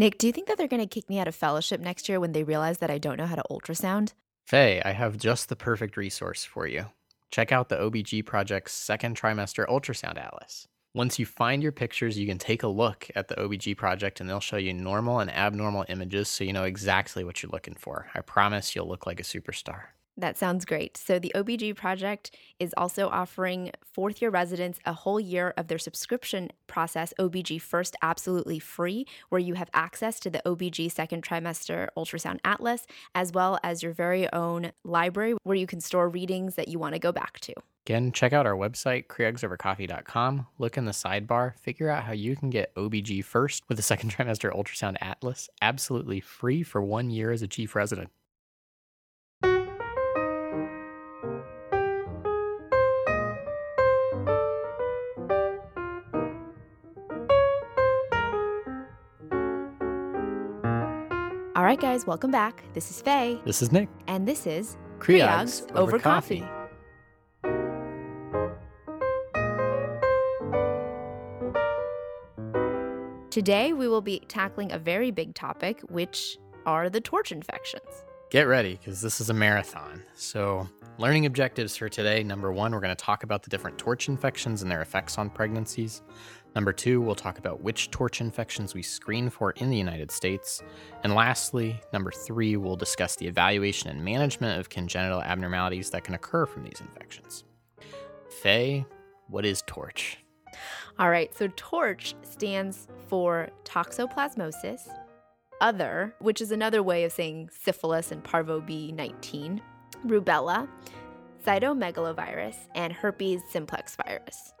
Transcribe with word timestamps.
Nick, 0.00 0.16
do 0.16 0.26
you 0.26 0.32
think 0.32 0.46
that 0.46 0.56
they're 0.56 0.66
going 0.66 0.80
to 0.80 0.86
kick 0.86 1.10
me 1.10 1.18
out 1.18 1.28
of 1.28 1.34
fellowship 1.34 1.78
next 1.78 2.08
year 2.08 2.18
when 2.18 2.32
they 2.32 2.42
realize 2.42 2.78
that 2.78 2.90
I 2.90 2.96
don't 2.96 3.18
know 3.18 3.26
how 3.26 3.34
to 3.34 3.44
ultrasound? 3.50 4.14
Faye, 4.46 4.80
I 4.82 4.92
have 4.92 5.18
just 5.18 5.50
the 5.50 5.56
perfect 5.56 5.94
resource 5.98 6.42
for 6.42 6.66
you. 6.66 6.86
Check 7.30 7.52
out 7.52 7.68
the 7.68 7.76
OBG 7.76 8.24
Project's 8.24 8.72
second 8.72 9.20
trimester 9.20 9.66
ultrasound 9.66 10.16
atlas. 10.16 10.66
Once 10.94 11.18
you 11.18 11.26
find 11.26 11.62
your 11.62 11.70
pictures, 11.70 12.18
you 12.18 12.26
can 12.26 12.38
take 12.38 12.62
a 12.62 12.66
look 12.66 13.08
at 13.14 13.28
the 13.28 13.34
OBG 13.34 13.76
project 13.76 14.20
and 14.20 14.30
they'll 14.30 14.40
show 14.40 14.56
you 14.56 14.72
normal 14.72 15.20
and 15.20 15.30
abnormal 15.30 15.84
images 15.90 16.30
so 16.30 16.44
you 16.44 16.54
know 16.54 16.64
exactly 16.64 17.22
what 17.22 17.42
you're 17.42 17.52
looking 17.52 17.74
for. 17.74 18.08
I 18.14 18.22
promise 18.22 18.74
you'll 18.74 18.88
look 18.88 19.04
like 19.06 19.20
a 19.20 19.22
superstar. 19.22 19.88
That 20.20 20.36
sounds 20.36 20.66
great. 20.66 20.98
So, 20.98 21.18
the 21.18 21.32
OBG 21.34 21.74
project 21.76 22.36
is 22.58 22.74
also 22.76 23.08
offering 23.08 23.70
fourth 23.82 24.20
year 24.20 24.30
residents 24.30 24.78
a 24.84 24.92
whole 24.92 25.18
year 25.18 25.54
of 25.56 25.68
their 25.68 25.78
subscription 25.78 26.50
process, 26.66 27.14
OBG 27.18 27.60
First, 27.60 27.96
absolutely 28.02 28.58
free, 28.58 29.06
where 29.30 29.38
you 29.38 29.54
have 29.54 29.70
access 29.72 30.20
to 30.20 30.30
the 30.30 30.42
OBG 30.44 30.92
second 30.92 31.22
trimester 31.26 31.88
ultrasound 31.96 32.38
atlas, 32.44 32.86
as 33.14 33.32
well 33.32 33.58
as 33.62 33.82
your 33.82 33.92
very 33.92 34.30
own 34.32 34.72
library 34.84 35.34
where 35.44 35.56
you 35.56 35.66
can 35.66 35.80
store 35.80 36.08
readings 36.08 36.54
that 36.54 36.68
you 36.68 36.78
want 36.78 36.94
to 36.94 36.98
go 36.98 37.12
back 37.12 37.40
to. 37.40 37.54
Again, 37.86 38.12
check 38.12 38.34
out 38.34 38.46
our 38.46 38.54
website, 38.54 39.06
creogsovercoffee.com. 39.06 40.46
Look 40.58 40.76
in 40.76 40.84
the 40.84 40.92
sidebar, 40.92 41.58
figure 41.58 41.88
out 41.88 42.04
how 42.04 42.12
you 42.12 42.36
can 42.36 42.50
get 42.50 42.74
OBG 42.74 43.24
First 43.24 43.64
with 43.68 43.78
the 43.78 43.82
second 43.82 44.14
trimester 44.14 44.54
ultrasound 44.54 44.96
atlas 45.00 45.48
absolutely 45.62 46.20
free 46.20 46.62
for 46.62 46.82
one 46.82 47.08
year 47.08 47.32
as 47.32 47.40
a 47.40 47.48
chief 47.48 47.74
resident. 47.74 48.10
Right, 61.80 61.92
guys, 61.92 62.06
welcome 62.06 62.30
back. 62.30 62.62
This 62.74 62.90
is 62.90 63.00
Faye. 63.00 63.40
This 63.44 63.62
is 63.62 63.72
Nick. 63.72 63.88
And 64.06 64.28
this 64.28 64.46
is 64.46 64.76
Creogs 64.98 65.70
over, 65.74 65.98
coffee. 65.98 66.44
Today, 73.30 73.72
we 73.72 73.88
will 73.88 74.02
be 74.02 74.20
tackling 74.28 74.72
a 74.72 74.78
very 74.78 75.10
big 75.10 75.34
topic, 75.34 75.80
which 75.88 76.36
are 76.66 76.90
the 76.90 77.00
torch 77.00 77.32
infections. 77.32 78.04
Get 78.30 78.46
ready 78.46 78.76
because 78.76 79.00
this 79.00 79.20
is 79.20 79.30
a 79.30 79.34
marathon. 79.34 80.02
So, 80.14 80.68
learning 81.00 81.24
objectives 81.24 81.78
for 81.78 81.88
today 81.88 82.22
number 82.22 82.52
one, 82.52 82.72
we're 82.72 82.80
going 82.80 82.94
to 82.94 83.04
talk 83.04 83.22
about 83.22 83.42
the 83.42 83.48
different 83.48 83.78
torch 83.78 84.08
infections 84.08 84.60
and 84.60 84.70
their 84.70 84.82
effects 84.82 85.16
on 85.16 85.30
pregnancies. 85.30 86.02
Number 86.54 86.74
two, 86.74 87.00
we'll 87.00 87.14
talk 87.14 87.38
about 87.38 87.62
which 87.62 87.90
torch 87.90 88.20
infections 88.20 88.74
we 88.74 88.82
screen 88.82 89.30
for 89.30 89.52
in 89.52 89.70
the 89.70 89.76
United 89.78 90.10
States. 90.10 90.62
And 91.02 91.14
lastly, 91.14 91.80
number 91.94 92.10
three, 92.10 92.58
we'll 92.58 92.76
discuss 92.76 93.16
the 93.16 93.26
evaluation 93.26 93.88
and 93.88 94.04
management 94.04 94.60
of 94.60 94.68
congenital 94.68 95.22
abnormalities 95.22 95.88
that 95.90 96.04
can 96.04 96.14
occur 96.14 96.44
from 96.44 96.64
these 96.64 96.82
infections. 96.82 97.44
Faye, 98.42 98.84
what 99.28 99.46
is 99.46 99.62
torch? 99.66 100.18
All 100.98 101.08
right, 101.08 101.34
so 101.34 101.48
TORCH 101.56 102.14
stands 102.24 102.88
for 103.08 103.48
toxoplasmosis, 103.64 104.82
other, 105.62 106.14
which 106.18 106.42
is 106.42 106.52
another 106.52 106.82
way 106.82 107.04
of 107.04 107.12
saying 107.12 107.48
syphilis 107.58 108.12
and 108.12 108.22
parvo 108.22 108.60
B19, 108.60 109.62
rubella, 110.06 110.68
cytomegalovirus, 111.46 112.56
and 112.74 112.92
herpes 112.92 113.40
simplex 113.48 113.96
virus. 114.04 114.52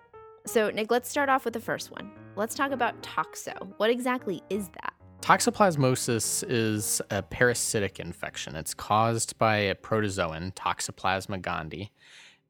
So, 0.46 0.70
Nick, 0.70 0.90
let's 0.90 1.08
start 1.08 1.28
off 1.28 1.44
with 1.44 1.54
the 1.54 1.60
first 1.60 1.90
one. 1.90 2.10
Let's 2.36 2.54
talk 2.54 2.72
about 2.72 3.02
toxo. 3.02 3.72
What 3.76 3.90
exactly 3.90 4.42
is 4.48 4.68
that? 4.68 4.94
Toxoplasmosis 5.20 6.44
is 6.48 7.02
a 7.10 7.22
parasitic 7.22 8.00
infection. 8.00 8.56
It's 8.56 8.72
caused 8.72 9.36
by 9.38 9.56
a 9.56 9.74
protozoan, 9.74 10.54
Toxoplasma 10.54 11.42
gondii, 11.42 11.90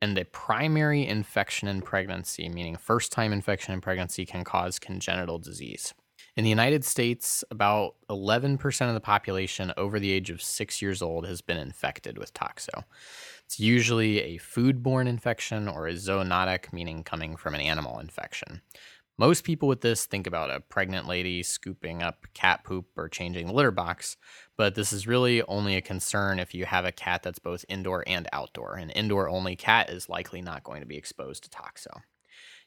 and 0.01 0.17
the 0.17 0.25
primary 0.27 1.07
infection 1.07 1.67
in 1.67 1.83
pregnancy, 1.83 2.49
meaning 2.49 2.77
first 2.77 3.11
time 3.11 3.33
infection 3.33 3.75
in 3.75 3.81
pregnancy, 3.81 4.25
can 4.25 4.45
cause 4.45 4.79
congenital 4.79 5.39
disease. 5.39 5.93
In 6.41 6.45
the 6.45 6.49
United 6.49 6.87
States, 6.87 7.45
about 7.51 7.97
11% 8.09 8.89
of 8.89 8.95
the 8.95 9.01
population 9.01 9.75
over 9.77 10.01
the 10.01 10.11
age 10.11 10.31
of 10.31 10.41
six 10.41 10.81
years 10.81 11.03
old 11.03 11.27
has 11.27 11.43
been 11.43 11.59
infected 11.59 12.17
with 12.17 12.33
toxo. 12.33 12.85
It's 13.45 13.61
usually 13.61 14.21
a 14.21 14.39
foodborne 14.39 15.07
infection 15.07 15.69
or 15.69 15.87
a 15.87 15.93
zoonotic, 15.93 16.73
meaning 16.73 17.05
coming 17.05 17.37
from 17.37 17.55
an 17.55 17.61
animal 17.61 17.99
infection. 17.99 18.63
Most 19.19 19.45
people 19.45 19.69
with 19.69 19.83
this 19.83 20.07
think 20.07 20.27
about 20.27 20.51
a 20.51 20.61
pregnant 20.61 21.07
lady 21.07 21.43
scooping 21.43 22.03
up 22.03 22.25
cat 22.33 22.65
poop 22.65 22.87
or 22.97 23.11
changing 23.11 23.49
the 23.49 23.53
litter 23.53 23.71
box, 23.71 24.17
but 24.57 24.75
this 24.75 24.95
is 24.95 25.07
really 25.07 25.43
only 25.43 25.77
a 25.77 25.83
concern 25.83 26.39
if 26.39 26.55
you 26.55 26.65
have 26.65 26.87
a 26.87 26.91
cat 26.91 27.23
that's 27.23 27.39
both 27.39 27.67
indoor 27.69 28.03
and 28.07 28.27
outdoor. 28.33 28.77
An 28.77 28.89
indoor 28.89 29.29
only 29.29 29.57
cat 29.57 29.91
is 29.91 30.09
likely 30.09 30.41
not 30.41 30.65
going 30.65 30.81
to 30.81 30.87
be 30.87 30.97
exposed 30.97 31.45
to 31.45 31.51
toxo. 31.51 32.01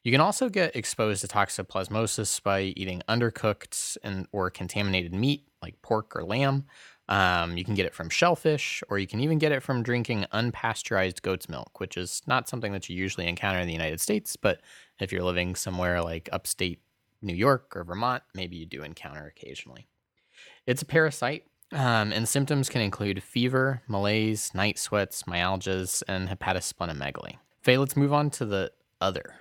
You 0.03 0.11
can 0.11 0.21
also 0.21 0.49
get 0.49 0.75
exposed 0.75 1.21
to 1.21 1.27
toxoplasmosis 1.27 2.43
by 2.43 2.61
eating 2.61 3.01
undercooked 3.07 3.97
and 4.03 4.27
or 4.31 4.49
contaminated 4.49 5.13
meat 5.13 5.47
like 5.61 5.81
pork 5.81 6.15
or 6.15 6.23
lamb, 6.25 6.65
um, 7.09 7.57
you 7.57 7.65
can 7.65 7.73
get 7.73 7.85
it 7.85 7.93
from 7.93 8.09
shellfish, 8.09 8.81
or 8.89 8.97
you 8.97 9.07
can 9.07 9.19
even 9.19 9.37
get 9.37 9.51
it 9.51 9.61
from 9.61 9.83
drinking 9.83 10.25
unpasteurized 10.33 11.21
goat's 11.21 11.49
milk, 11.49 11.79
which 11.79 11.97
is 11.97 12.21
not 12.27 12.47
something 12.47 12.71
that 12.71 12.87
you 12.89 12.95
usually 12.95 13.27
encounter 13.27 13.59
in 13.59 13.67
the 13.67 13.73
United 13.73 13.99
States. 13.99 14.35
But 14.35 14.61
if 14.99 15.11
you're 15.11 15.23
living 15.23 15.55
somewhere 15.55 16.01
like 16.01 16.29
upstate 16.31 16.79
New 17.21 17.35
York 17.35 17.75
or 17.75 17.83
Vermont, 17.83 18.23
maybe 18.33 18.55
you 18.55 18.65
do 18.65 18.83
encounter 18.83 19.25
occasionally. 19.25 19.87
It's 20.65 20.81
a 20.81 20.85
parasite, 20.85 21.45
um, 21.73 22.13
and 22.13 22.27
symptoms 22.27 22.69
can 22.69 22.81
include 22.81 23.21
fever, 23.21 23.81
malaise, 23.87 24.51
night 24.53 24.79
sweats, 24.79 25.23
myalgias, 25.23 26.03
and 26.07 26.29
hepatosplenomegaly. 26.29 27.37
Faye, 27.61 27.77
let's 27.77 27.97
move 27.97 28.13
on 28.13 28.29
to 28.31 28.45
the 28.45 28.71
other. 29.01 29.35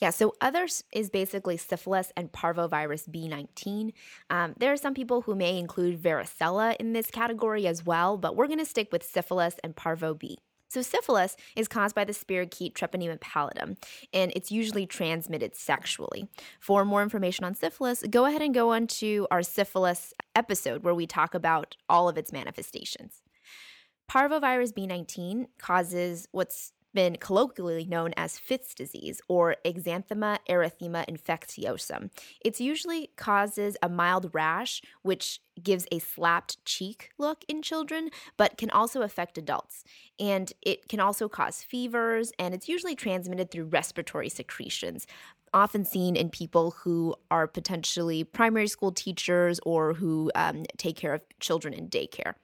Yeah, 0.00 0.10
so 0.10 0.34
others 0.42 0.84
is 0.92 1.08
basically 1.08 1.56
syphilis 1.56 2.12
and 2.16 2.30
parvovirus 2.30 3.08
B19. 3.08 3.92
Um, 4.28 4.54
there 4.58 4.72
are 4.72 4.76
some 4.76 4.92
people 4.92 5.22
who 5.22 5.34
may 5.34 5.58
include 5.58 6.02
varicella 6.02 6.76
in 6.76 6.92
this 6.92 7.10
category 7.10 7.66
as 7.66 7.84
well, 7.86 8.18
but 8.18 8.36
we're 8.36 8.46
going 8.46 8.58
to 8.58 8.66
stick 8.66 8.92
with 8.92 9.02
syphilis 9.02 9.56
and 9.64 9.74
parvo 9.74 10.12
B. 10.12 10.38
So, 10.68 10.82
syphilis 10.82 11.36
is 11.54 11.68
caused 11.68 11.94
by 11.94 12.04
the 12.04 12.12
spirochete 12.12 12.74
treponema 12.74 13.18
pallidum, 13.20 13.76
and 14.12 14.32
it's 14.34 14.50
usually 14.50 14.84
transmitted 14.84 15.54
sexually. 15.54 16.28
For 16.60 16.84
more 16.84 17.02
information 17.02 17.44
on 17.44 17.54
syphilis, 17.54 18.02
go 18.10 18.26
ahead 18.26 18.42
and 18.42 18.52
go 18.52 18.70
on 18.72 18.88
to 18.88 19.28
our 19.30 19.42
syphilis 19.42 20.12
episode 20.34 20.82
where 20.82 20.94
we 20.94 21.06
talk 21.06 21.34
about 21.34 21.76
all 21.88 22.08
of 22.08 22.18
its 22.18 22.32
manifestations. 22.32 23.22
Parvovirus 24.10 24.72
B19 24.72 25.46
causes 25.58 26.28
what's 26.32 26.72
been 26.96 27.16
colloquially 27.16 27.84
known 27.84 28.14
as 28.16 28.38
Fifth 28.38 28.74
disease 28.74 29.20
or 29.28 29.54
Exanthema 29.64 30.38
erythema 30.48 31.06
infectiosum. 31.06 32.10
It 32.40 32.58
usually 32.58 33.10
causes 33.16 33.76
a 33.82 33.88
mild 33.88 34.30
rash, 34.32 34.80
which 35.02 35.40
gives 35.62 35.86
a 35.92 35.98
slapped 35.98 36.64
cheek 36.64 37.10
look 37.18 37.44
in 37.48 37.60
children, 37.62 38.10
but 38.36 38.56
can 38.56 38.70
also 38.70 39.02
affect 39.02 39.36
adults. 39.36 39.84
And 40.18 40.52
it 40.62 40.88
can 40.88 40.98
also 40.98 41.28
cause 41.28 41.62
fevers, 41.62 42.32
and 42.38 42.54
it's 42.54 42.68
usually 42.68 42.96
transmitted 42.96 43.50
through 43.50 43.66
respiratory 43.66 44.30
secretions 44.30 45.06
often 45.54 45.84
seen 45.84 46.16
in 46.16 46.28
people 46.28 46.72
who 46.72 47.14
are 47.30 47.46
potentially 47.46 48.24
primary 48.24 48.66
school 48.66 48.92
teachers 48.92 49.58
or 49.64 49.94
who 49.94 50.30
um, 50.34 50.64
take 50.76 50.96
care 50.96 51.14
of 51.14 51.22
children 51.40 51.72
in 51.72 51.88
daycare. 51.88 52.34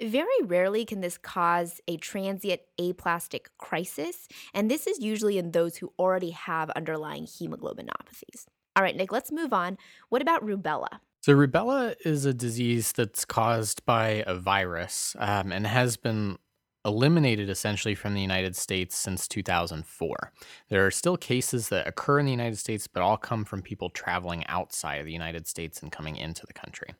Very 0.00 0.42
rarely 0.42 0.84
can 0.84 1.00
this 1.00 1.16
cause 1.16 1.80
a 1.86 1.96
transient 1.96 2.60
aplastic 2.80 3.50
crisis, 3.58 4.26
and 4.52 4.70
this 4.70 4.86
is 4.86 4.98
usually 4.98 5.38
in 5.38 5.52
those 5.52 5.76
who 5.76 5.92
already 5.98 6.30
have 6.30 6.70
underlying 6.70 7.26
hemoglobinopathies. 7.26 8.46
All 8.76 8.82
right, 8.82 8.96
Nick, 8.96 9.12
let's 9.12 9.30
move 9.30 9.52
on. 9.52 9.78
What 10.08 10.20
about 10.20 10.44
rubella? 10.44 10.88
So, 11.20 11.32
rubella 11.32 11.94
is 12.04 12.24
a 12.24 12.34
disease 12.34 12.92
that's 12.92 13.24
caused 13.24 13.84
by 13.86 14.24
a 14.26 14.34
virus 14.34 15.14
um, 15.18 15.52
and 15.52 15.66
has 15.66 15.96
been 15.96 16.38
eliminated 16.84 17.48
essentially 17.48 17.94
from 17.94 18.14
the 18.14 18.20
United 18.20 18.54
States 18.54 18.96
since 18.96 19.26
2004. 19.26 20.32
There 20.68 20.86
are 20.86 20.90
still 20.90 21.16
cases 21.16 21.68
that 21.70 21.86
occur 21.86 22.18
in 22.18 22.26
the 22.26 22.32
United 22.32 22.58
States, 22.58 22.86
but 22.86 23.02
all 23.02 23.16
come 23.16 23.44
from 23.44 23.62
people 23.62 23.90
traveling 23.90 24.46
outside 24.46 24.96
of 24.96 25.06
the 25.06 25.12
United 25.12 25.46
States 25.46 25.80
and 25.80 25.90
coming 25.90 26.16
into 26.16 26.44
the 26.46 26.52
country. 26.52 26.94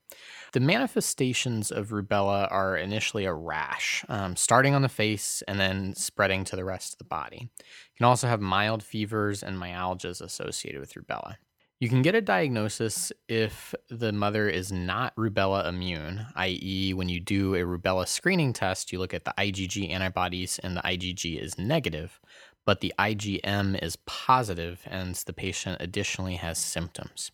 The 0.52 0.60
manifestations 0.60 1.70
of 1.70 1.88
rubella 1.88 2.50
are 2.50 2.76
initially 2.76 3.24
a 3.24 3.34
rash, 3.34 4.04
um, 4.08 4.36
starting 4.36 4.74
on 4.74 4.82
the 4.82 4.88
face 4.88 5.42
and 5.46 5.60
then 5.60 5.94
spreading 5.94 6.44
to 6.44 6.56
the 6.56 6.64
rest 6.64 6.94
of 6.94 6.98
the 6.98 7.04
body. 7.04 7.50
You 7.58 7.98
can 7.98 8.06
also 8.06 8.26
have 8.26 8.40
mild 8.40 8.82
fevers 8.82 9.42
and 9.42 9.58
myalgias 9.58 10.20
associated 10.20 10.80
with 10.80 10.94
rubella. 10.94 11.36
You 11.84 11.90
can 11.90 12.00
get 12.00 12.14
a 12.14 12.22
diagnosis 12.22 13.12
if 13.28 13.74
the 13.90 14.10
mother 14.10 14.48
is 14.48 14.72
not 14.72 15.14
rubella 15.16 15.68
immune, 15.68 16.24
i.e., 16.34 16.94
when 16.94 17.10
you 17.10 17.20
do 17.20 17.54
a 17.56 17.58
rubella 17.58 18.08
screening 18.08 18.54
test, 18.54 18.90
you 18.90 18.98
look 18.98 19.12
at 19.12 19.26
the 19.26 19.34
IgG 19.36 19.90
antibodies 19.90 20.58
and 20.60 20.78
the 20.78 20.80
IgG 20.80 21.38
is 21.38 21.58
negative, 21.58 22.22
but 22.64 22.80
the 22.80 22.94
IgM 22.98 23.78
is 23.82 23.96
positive 24.06 24.80
and 24.86 25.14
the 25.26 25.34
patient 25.34 25.76
additionally 25.78 26.36
has 26.36 26.56
symptoms. 26.56 27.30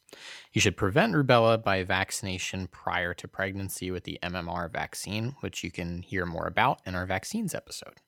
You 0.53 0.61
should 0.61 0.77
prevent 0.77 1.15
rubella 1.15 1.63
by 1.63 1.85
vaccination 1.85 2.67
prior 2.67 3.15
to 3.15 3.29
pregnancy 3.29 3.93
with 3.93 4.03
the 4.03 4.19
MMR 4.21 4.69
vaccine, 4.69 5.37
which 5.43 5.63
you 5.63 5.71
can 5.71 6.03
hear 6.03 6.27
more 6.27 6.49
about 6.49 6.81
in 6.85 6.97
our 6.97 7.07
vaccines 7.07 7.55
episode. 7.55 7.99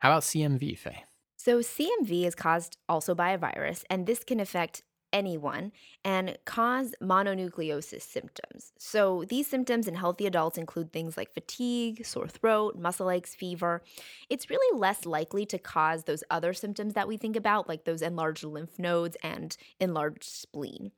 How 0.00 0.10
about 0.10 0.24
CMV, 0.24 0.76
Faye? 0.76 1.04
So, 1.38 1.60
CMV 1.60 2.26
is 2.26 2.34
caused 2.34 2.76
also 2.86 3.14
by 3.14 3.30
a 3.30 3.38
virus, 3.38 3.82
and 3.88 4.04
this 4.06 4.24
can 4.24 4.40
affect 4.40 4.82
anyone 5.12 5.72
and 6.04 6.36
cause 6.44 6.94
mononucleosis 7.02 8.02
symptoms. 8.02 8.72
So, 8.78 9.24
these 9.28 9.46
symptoms 9.46 9.86
in 9.86 9.94
healthy 9.94 10.26
adults 10.26 10.58
include 10.58 10.92
things 10.92 11.16
like 11.16 11.32
fatigue, 11.32 12.04
sore 12.04 12.28
throat, 12.28 12.78
muscle 12.78 13.10
aches, 13.10 13.34
fever. 13.34 13.82
It's 14.28 14.50
really 14.50 14.78
less 14.78 15.06
likely 15.06 15.46
to 15.46 15.58
cause 15.58 16.04
those 16.04 16.24
other 16.30 16.52
symptoms 16.52 16.94
that 16.94 17.08
we 17.08 17.16
think 17.16 17.36
about, 17.36 17.68
like 17.68 17.84
those 17.84 18.02
enlarged 18.02 18.44
lymph 18.44 18.78
nodes 18.78 19.16
and 19.22 19.56
enlarged 19.80 20.24
spleen. 20.24 20.92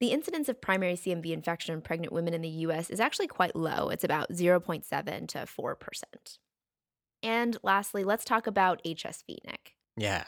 The 0.00 0.12
incidence 0.12 0.48
of 0.48 0.62
primary 0.62 0.94
CMV 0.94 1.30
infection 1.30 1.74
in 1.74 1.82
pregnant 1.82 2.12
women 2.12 2.32
in 2.32 2.40
the 2.40 2.48
US 2.48 2.88
is 2.88 3.00
actually 3.00 3.26
quite 3.26 3.54
low. 3.54 3.90
It's 3.90 4.04
about 4.04 4.32
0.7 4.32 5.28
to 5.28 5.38
4%. 5.38 6.38
And 7.22 7.58
lastly, 7.62 8.02
let's 8.02 8.24
talk 8.24 8.46
about 8.46 8.82
HSV, 8.82 9.38
Nick. 9.44 9.74
Yeah. 9.96 10.24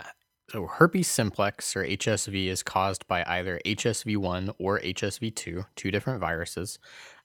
So, 0.53 0.67
herpes 0.67 1.09
simplex 1.09 1.75
or 1.75 1.83
HSV 1.83 2.49
is 2.49 2.63
caused 2.63 3.09
by 3.09 3.25
either 3.27 3.59
HSV1 3.65 4.55
or 4.59 4.81
HSV2, 4.81 5.65
two 5.77 5.91
different 5.91 6.21
viruses. 6.21 6.79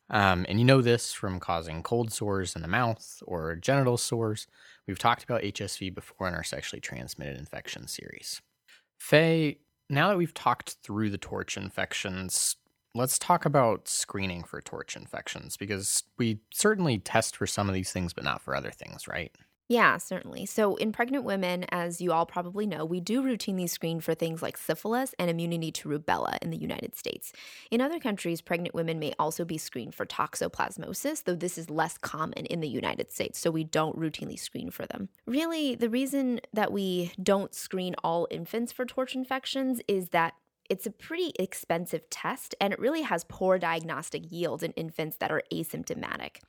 Um, 0.10 0.46
and 0.48 0.60
you 0.60 0.66
know 0.66 0.82
this 0.82 1.12
from 1.12 1.42
causing 1.42 1.84
cold 1.84 2.14
sores 2.14 2.56
in 2.56 2.62
the 2.62 2.70
mouth 2.70 3.22
or 3.26 3.58
genital 3.58 3.98
sores. 3.98 4.48
We've 4.88 4.98
talked 4.98 5.26
about 5.26 5.42
HSV 5.42 5.94
before 5.94 6.30
in 6.30 6.36
our 6.36 6.44
sexually 6.46 6.80
transmitted 6.80 7.38
infection 7.38 7.90
series. 7.90 8.42
Faye, 8.98 9.58
now 9.90 10.08
that 10.08 10.18
we've 10.18 10.34
talked 10.34 10.78
through 10.82 11.10
the 11.10 11.18
torch 11.18 11.58
infections, 11.58 12.56
let's 12.96 13.20
talk 13.20 13.44
about 13.44 13.90
screening 13.90 14.46
for 14.46 14.62
torch 14.62 14.96
infections 14.96 15.58
because 15.58 16.04
we 16.18 16.40
certainly 16.54 16.98
test 16.98 17.36
for 17.36 17.46
some 17.46 17.68
of 17.68 17.76
these 17.76 17.92
things, 17.92 18.14
but 18.14 18.24
not 18.24 18.42
for 18.42 18.56
other 18.56 18.72
things, 18.72 19.06
right? 19.06 19.36
Yeah, 19.70 19.98
certainly. 19.98 20.46
So, 20.46 20.78
in 20.78 20.94
pregnant 20.94 21.26
women, 21.26 21.66
as 21.72 22.00
you 22.00 22.14
all 22.14 22.26
probably 22.26 22.66
know, 22.66 22.86
we 22.86 23.02
do 23.02 23.22
routinely 23.22 23.70
screen 23.70 24.00
for 24.00 24.16
things 24.16 24.42
like 24.42 24.56
syphilis 24.58 25.14
and 25.20 25.30
immunity 25.30 25.74
to 25.74 25.90
rubella 25.90 26.38
in 26.42 26.52
the 26.52 26.58
United 26.58 26.96
States. 26.96 27.34
In 27.70 27.82
other 27.82 28.00
countries, 28.00 28.40
pregnant 28.40 28.74
women 28.74 28.98
may 28.98 29.14
also 29.20 29.44
be 29.44 29.58
screened 29.58 29.94
for 29.94 30.06
toxoplasmosis, 30.06 31.26
though 31.26 31.36
this 31.36 31.58
is 31.58 31.70
less 31.70 31.98
common 31.98 32.46
in 32.46 32.62
the 32.62 32.70
United 32.70 33.12
States, 33.12 33.40
so 33.40 33.52
we 33.52 33.66
don't 33.66 34.00
routinely 34.00 34.40
screen 34.40 34.72
for 34.72 34.86
them. 34.86 35.10
Really, 35.26 35.76
the 35.76 35.90
reason 35.90 36.40
that 36.54 36.72
we 36.72 37.12
don't 37.22 37.54
screen 37.54 37.94
all 38.06 38.26
infants 38.32 38.72
for 38.72 38.86
torch 38.86 39.16
infections 39.16 39.82
is 39.90 40.10
that 40.10 40.34
it's 40.70 40.86
a 40.86 40.92
pretty 40.92 41.32
expensive 41.40 42.10
test 42.10 42.56
and 42.60 42.74
it 42.74 42.80
really 42.80 43.02
has 43.02 43.26
poor 43.30 43.58
diagnostic 43.58 44.32
yield 44.32 44.64
in 44.64 44.72
infants 44.74 45.18
that 45.18 45.32
are 45.32 45.44
asymptomatic. 45.52 46.42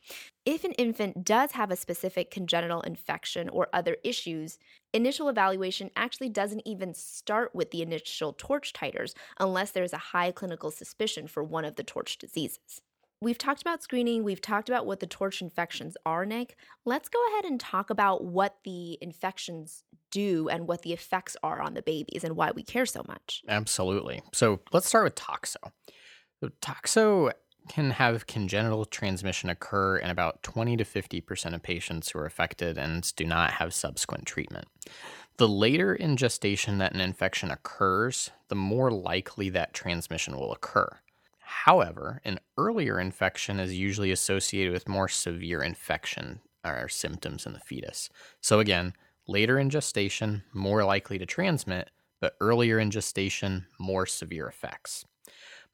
If 0.45 0.65
an 0.65 0.73
infant 0.73 1.25
does 1.25 1.53
have 1.53 1.71
a 1.71 1.77
specific 1.77 2.31
congenital 2.31 2.81
infection 2.83 3.49
or 3.49 3.69
other 3.73 3.97
issues, 4.03 4.59
initial 4.93 5.29
evaluation 5.29 5.91
actually 5.97 6.31
doesn't 6.31 6.63
even 6.67 6.95
start 6.95 7.55
with 7.55 7.71
the 7.71 7.83
initial 7.83 8.33
torch 8.33 8.73
titers 8.73 9.15
unless 9.39 9.71
there's 9.71 9.93
a 9.93 9.99
high 9.99 10.33
clinical 10.33 10.71
suspicion 10.71 11.27
for 11.27 11.45
one 11.45 11.65
of 11.65 11.77
the 11.77 11.85
torch 11.85 12.19
diseases. 12.19 12.83
We've 13.21 13.39
talked 13.39 13.61
about 13.61 13.83
screening, 13.83 14.23
we've 14.23 14.41
talked 14.41 14.69
about 14.69 14.87
what 14.87 15.01
the 15.01 15.07
torch 15.07 15.43
infections 15.43 15.97
are, 16.07 16.25
Nick. 16.25 16.57
Let's 16.85 17.09
go 17.09 17.19
ahead 17.33 17.45
and 17.45 17.59
talk 17.59 17.91
about 17.91 18.23
what 18.23 18.59
the 18.65 18.97
infections 19.01 19.83
do 20.13 20.49
and 20.49 20.69
what 20.69 20.83
the 20.83 20.93
effects 20.93 21.37
are 21.43 21.61
on 21.61 21.75
the 21.75 21.83
babies 21.83 22.23
and 22.23 22.37
why 22.37 22.53
we 22.53 22.63
care 22.63 22.87
so 22.87 23.05
much. 23.09 23.43
Absolutely. 23.49 24.23
So 24.33 24.61
let's 24.73 24.87
start 24.87 25.05
with 25.05 25.17
toxo. 25.17 25.57
So, 26.41 26.51
toxo 26.63 27.33
can 27.69 27.91
have 27.91 28.27
congenital 28.29 28.85
transmission 28.85 29.51
occur 29.51 29.99
in 29.99 30.11
about 30.11 30.43
20 30.45 30.77
to 30.77 30.85
50% 30.85 31.55
of 31.55 31.63
patients 31.63 32.11
who 32.11 32.21
are 32.21 32.25
affected 32.25 32.79
and 32.79 33.13
do 33.17 33.25
not 33.25 33.51
have 33.53 33.75
subsequent 33.75 34.27
treatment. 34.27 34.69
The 35.37 35.49
later 35.49 35.95
in 35.95 36.17
gestation 36.17 36.79
that 36.79 36.95
an 36.95 37.01
infection 37.01 37.51
occurs, 37.51 38.31
the 38.49 38.55
more 38.55 38.91
likely 38.91 39.51
that 39.51 39.75
transmission 39.75 40.37
will 40.37 40.53
occur. 40.53 40.89
However, 41.51 42.21
an 42.27 42.41
earlier 42.59 43.01
infection 43.01 43.59
is 43.59 43.79
usually 43.79 44.13
associated 44.13 44.71
with 44.71 44.87
more 44.87 45.09
severe 45.09 45.63
infection 45.63 46.41
uh, 46.63 46.73
or 46.73 46.89
symptoms 46.91 47.47
in 47.47 47.55
the 47.55 47.59
fetus. 47.59 48.11
So, 48.43 48.61
again, 48.61 48.93
later 49.27 49.59
in 49.59 49.71
gestation, 49.71 50.43
more 50.53 50.85
likely 50.85 51.17
to 51.17 51.25
transmit, 51.25 51.91
but 52.21 52.37
earlier 52.39 52.79
in 52.79 52.91
gestation, 52.91 53.65
more 53.79 54.05
severe 54.05 54.47
effects. 54.47 55.07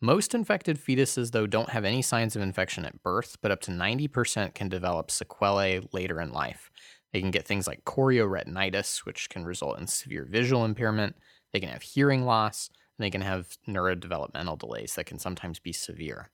Most 0.01 0.33
infected 0.33 0.79
fetuses, 0.79 1.33
though, 1.33 1.49
don't 1.49 1.71
have 1.71 1.85
any 1.85 2.03
signs 2.03 2.37
of 2.37 2.43
infection 2.43 2.85
at 2.85 3.03
birth, 3.03 3.39
but 3.43 3.51
up 3.51 3.61
to 3.63 3.73
90% 3.73 4.55
can 4.55 4.69
develop 4.69 5.11
sequelae 5.11 5.81
later 5.93 6.21
in 6.21 6.31
life. 6.31 6.71
They 7.13 7.21
can 7.21 7.33
get 7.33 7.49
things 7.49 7.67
like 7.67 7.85
chorioretinitis, 7.85 8.99
which 8.99 9.29
can 9.29 9.45
result 9.45 9.81
in 9.81 9.89
severe 9.89 10.25
visual 10.25 10.65
impairment. 10.65 11.17
They 11.53 11.59
can 11.59 11.71
have 11.71 11.83
hearing 11.83 12.25
loss, 12.25 12.71
they 12.99 13.11
can 13.11 13.21
have 13.21 13.57
neurodevelopmental 13.69 14.59
delays 14.59 14.95
that 14.95 15.07
can 15.07 15.19
sometimes 15.19 15.59
be 15.59 15.73
severe. 15.73 16.31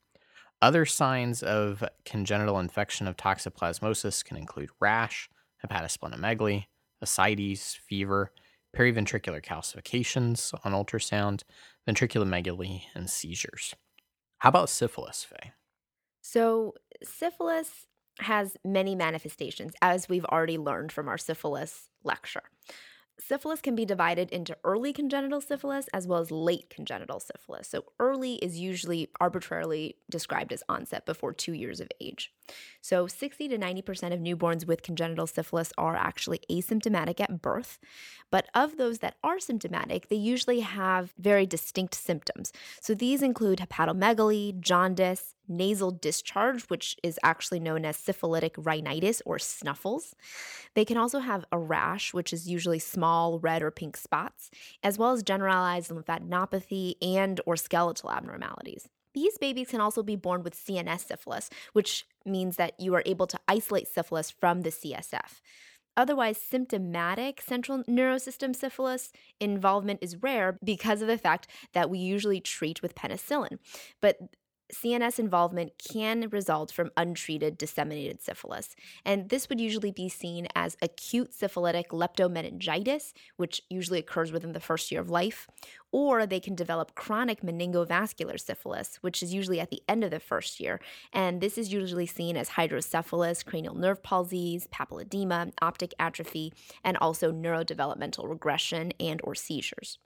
Other 0.63 0.85
signs 0.85 1.43
of 1.43 1.83
congenital 2.05 2.59
infection 2.59 3.07
of 3.07 3.17
toxoplasmosis 3.17 4.25
can 4.25 4.37
include 4.37 4.71
rash, 4.79 5.31
hepatosplenomegaly, 5.65 6.67
ascites, 7.01 7.77
fever, 7.77 8.31
periventricular 8.77 9.43
calcifications 9.43 10.53
on 10.65 10.73
ultrasound, 10.73 11.43
ventriculomegaly, 11.89 12.83
and 12.95 13.09
seizures. 13.09 13.75
How 14.39 14.51
about 14.51 14.69
syphilis, 14.69 15.25
Faye? 15.25 15.53
So, 16.21 16.75
syphilis 17.03 17.87
has 18.21 18.57
many 18.65 18.95
manifestations, 18.95 19.73
as 19.81 20.09
we've 20.09 20.27
already 20.27 20.59
learned 20.59 20.93
from 20.93 21.09
our 21.09 21.19
syphilis 21.19 21.89
lecture 22.05 22.43
syphilis 23.21 23.61
can 23.61 23.75
be 23.75 23.85
divided 23.85 24.31
into 24.31 24.57
early 24.65 24.93
congenital 24.93 25.41
syphilis 25.41 25.89
as 25.93 26.07
well 26.07 26.21
as 26.21 26.31
late 26.31 26.71
congenital 26.71 27.21
syphilis. 27.21 27.69
So, 27.69 27.85
early 27.99 28.35
is 28.35 28.59
usually 28.59 29.11
arbitrarily 29.21 29.97
described 30.11 30.53
as 30.53 30.63
onset 30.69 31.07
before 31.07 31.33
two 31.33 31.53
years 31.53 31.81
of 31.81 31.89
age. 32.01 32.33
So, 32.81 33.07
60 33.07 33.49
to 33.49 33.59
90% 33.59 34.13
of 34.13 34.21
newborns 34.21 34.67
with 34.67 34.83
congenital 34.83 35.27
syphilis 35.27 35.73
are 35.79 35.97
actually 35.97 36.41
asymptomatic 36.51 37.21
at 37.21 37.43
birth. 37.43 37.79
But 38.31 38.49
of 38.55 38.77
those 38.77 38.99
that 38.99 39.17
are 39.23 39.39
symptomatic, 39.39 40.09
they 40.09 40.17
usually 40.17 40.61
have 40.61 41.13
very 41.19 41.47
distinct 41.47 41.95
symptoms. 41.95 42.53
So, 42.81 42.95
these 42.95 43.23
include 43.23 43.59
hepatomegaly, 43.59 44.61
jaundice, 44.61 45.35
nasal 45.51 45.91
discharge, 45.91 46.63
which 46.69 46.97
is 47.03 47.19
actually 47.23 47.61
known 47.61 47.85
as 47.85 47.97
syphilitic 47.97 48.55
rhinitis 48.57 49.21
or 49.27 49.39
snuffles. 49.39 50.15
They 50.75 50.85
can 50.85 50.97
also 50.97 51.19
have 51.19 51.45
a 51.53 51.59
rash, 51.59 52.15
which 52.15 52.33
is 52.33 52.49
usually 52.49 52.79
small 52.79 53.39
red 53.41 53.63
or 53.63 53.71
pink 53.71 53.97
spots, 53.97 54.51
as 54.83 54.97
well 54.97 55.11
as 55.11 55.23
generalized 55.23 55.91
lymphadenopathy 55.91 56.95
and 57.03 57.41
or 57.45 57.57
skeletal 57.57 58.11
abnormalities. 58.11 58.89
These 59.13 59.39
babies 59.39 59.69
can 59.69 59.81
also 59.81 60.03
be 60.03 60.17
born 60.17 60.43
with 60.45 60.55
CNS 60.55 61.07
syphilis, 61.07 61.51
which 61.73 62.07
means 62.25 62.57
that 62.57 62.79
you 62.79 62.95
are 62.95 63.03
able 63.05 63.27
to 63.27 63.41
isolate 63.49 63.89
syphilis 63.89 64.31
from 64.31 64.63
the 64.63 64.71
CSF. 64.71 65.41
Otherwise, 65.97 66.39
symptomatic 66.39 67.43
central 67.43 67.83
neurosystem 67.85 68.55
syphilis 68.55 69.13
involvement 69.41 69.99
is 70.01 70.23
rare 70.23 70.57
because 70.65 71.03
of 71.03 71.09
the 71.09 71.19
fact 71.19 71.49
that 71.73 71.91
we 71.91 71.99
usually 71.99 72.41
treat 72.41 72.81
with 72.81 72.95
penicillin. 72.95 73.59
But 74.01 74.17
CNS 74.73 75.19
involvement 75.19 75.73
can 75.79 76.29
result 76.31 76.73
from 76.73 76.91
untreated 76.97 77.59
disseminated 77.59 78.23
syphilis. 78.23 78.75
And 79.05 79.29
this 79.29 79.49
would 79.49 79.61
usually 79.61 79.93
be 79.93 80.09
seen 80.09 80.49
as 80.55 80.77
acute 80.83 81.33
syphilitic 81.33 81.89
leptomeningitis, 81.89 83.13
which 83.37 83.63
usually 83.69 83.99
occurs 83.99 84.33
within 84.33 84.53
the 84.53 84.61
first 84.61 84.91
year 84.91 85.01
of 85.01 85.11
life, 85.11 85.49
or 85.93 86.27
they 86.27 86.41
can 86.41 86.55
develop 86.55 86.95
chronic 86.95 87.43
meningovascular 87.43 88.39
syphilis, 88.39 88.99
which 89.01 89.23
is 89.23 89.35
usually 89.35 89.61
at 89.61 89.71
the 89.71 89.83
end 89.89 90.05
of 90.05 90.11
the 90.11 90.21
first 90.21 90.61
year. 90.61 90.81
And 91.13 91.41
this 91.41 91.59
is 91.59 91.73
usually 91.73 92.07
seen 92.07 92.37
as 92.37 92.51
hydrocephalus, 92.51 93.45
cranial 93.45 93.75
nerve 93.75 94.03
palsies, 94.03 94.69
papilledema, 94.69 95.53
optic 95.61 95.95
atrophy, 95.99 96.53
and 96.85 96.97
also 96.99 97.33
neurodevelopmental 97.33 98.29
regression 98.29 98.93
and 99.01 99.21
or 99.25 99.35
seizures. 99.35 99.99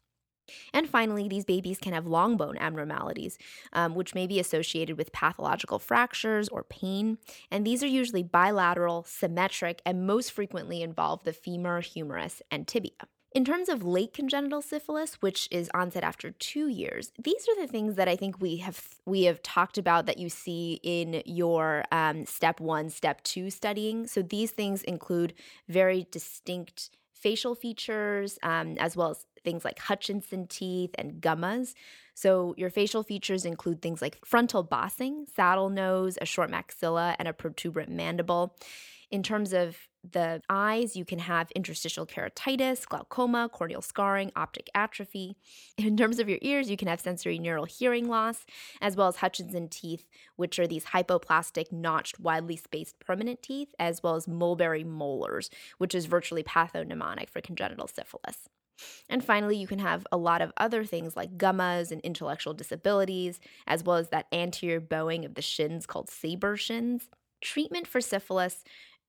And 0.73 0.89
finally, 0.89 1.29
these 1.29 1.45
babies 1.45 1.79
can 1.79 1.93
have 1.93 2.07
long 2.07 2.37
bone 2.37 2.57
abnormalities, 2.59 3.39
um, 3.73 3.95
which 3.95 4.15
may 4.15 4.27
be 4.27 4.41
associated 4.41 4.99
with 4.99 5.13
pathological 5.13 5.79
fractures 5.79 6.49
or 6.49 6.63
pain. 6.63 7.19
And 7.51 7.67
these 7.67 7.83
are 7.83 7.89
usually 7.89 8.23
bilateral, 8.23 9.05
symmetric, 9.05 9.81
and 9.85 10.07
most 10.07 10.33
frequently 10.33 10.83
involve 10.83 11.25
the 11.25 11.33
femur, 11.33 11.81
humerus, 11.81 12.43
and 12.51 12.67
tibia. 12.67 12.93
In 13.35 13.45
terms 13.45 13.69
of 13.69 13.83
late 13.83 14.15
congenital 14.15 14.63
syphilis, 14.63 15.15
which 15.15 15.49
is 15.51 15.69
onset 15.75 16.05
after 16.05 16.31
two 16.31 16.69
years, 16.69 17.11
these 17.21 17.49
are 17.49 17.61
the 17.61 17.67
things 17.67 17.97
that 17.97 18.07
I 18.07 18.15
think 18.15 18.41
we 18.41 18.59
have 18.59 18.81
we 19.07 19.25
have 19.25 19.43
talked 19.43 19.77
about 19.77 20.07
that 20.07 20.19
you 20.19 20.29
see 20.29 20.79
in 20.85 21.21
your 21.27 21.83
um, 21.91 22.27
step 22.27 22.61
one, 22.61 22.91
step 22.91 23.25
two 23.25 23.51
studying. 23.51 24.07
So 24.07 24.23
these 24.23 24.53
things 24.53 24.83
include 24.85 25.35
very 25.69 26.07
distinct 26.13 26.91
facial 27.13 27.57
features, 27.57 28.39
um, 28.45 28.77
as 28.79 28.97
well 28.97 29.11
as 29.11 29.27
things 29.45 29.65
like 29.65 29.79
Hutchinson 29.79 30.47
teeth 30.47 30.91
and 30.97 31.21
gummas. 31.21 31.75
So, 32.15 32.55
your 32.57 32.71
facial 32.71 33.03
features 33.03 33.45
include 33.45 33.83
things 33.83 34.01
like 34.01 34.25
frontal 34.25 34.63
bossing, 34.63 35.27
saddle 35.35 35.69
nose, 35.69 36.19
a 36.21 36.27
short 36.27 36.51
maxilla, 36.51 37.15
and 37.19 37.29
a 37.29 37.33
protuberant 37.33 37.91
mandible. 37.91 38.57
In 39.11 39.23
terms 39.23 39.53
of 39.53 39.77
the 40.11 40.43
eyes, 40.49 40.97
you 40.97 41.05
can 41.05 41.19
have 41.19 41.51
interstitial 41.53 42.07
keratitis, 42.07 42.87
glaucoma, 42.87 43.49
corneal 43.53 43.81
scarring, 43.81 44.33
optic 44.37 44.69
atrophy. 44.75 45.37
In 45.79 45.97
terms 45.97 46.19
of 46.19 46.29
your 46.29 46.39
ears, 46.43 46.71
you 46.71 46.77
can 46.77 46.89
have 46.89 47.01
sensory 47.01 47.39
neural 47.39 47.65
hearing 47.65 48.09
loss, 48.09 48.45
as 48.81 48.97
well 48.97 49.09
as 49.09 49.17
Hutchinson 49.17 49.69
teeth, 49.69 50.07
which 50.37 50.59
are 50.59 50.67
these 50.67 50.87
hypoplastic, 50.87 51.73
notched, 51.73 52.21
widely 52.21 52.57
spaced 52.57 52.99
permanent 53.01 53.43
teeth, 53.43 53.75
as 53.79 54.03
well 54.03 54.15
as 54.15 54.29
mulberry 54.29 54.85
molars, 54.85 55.49
which 55.79 55.95
is 55.95 56.07
virtually 56.07 56.43
pathognomonic 56.43 57.31
for 57.31 57.41
congenital 57.41 57.89
syphilis. 57.89 58.49
And 59.09 59.25
finally, 59.25 59.57
you 59.57 59.67
can 59.67 59.79
have 59.79 60.07
a 60.11 60.17
lot 60.17 60.43
of 60.43 60.53
other 60.57 60.85
things 60.85 61.17
like 61.17 61.39
gummas 61.39 61.91
and 61.91 62.01
intellectual 62.03 62.55
disabilities, 62.55 63.41
as 63.67 63.85
well 63.85 63.97
as 63.97 64.11
that 64.11 64.27
anterior 64.33 64.81
bowing 64.81 65.25
of 65.25 65.35
the 65.35 65.43
shins 65.43 65.87
called 65.87 66.11
saber 66.11 66.57
shins. 66.57 67.09
Treatment 67.41 67.87
for 67.87 68.01
syphilis 68.01 68.65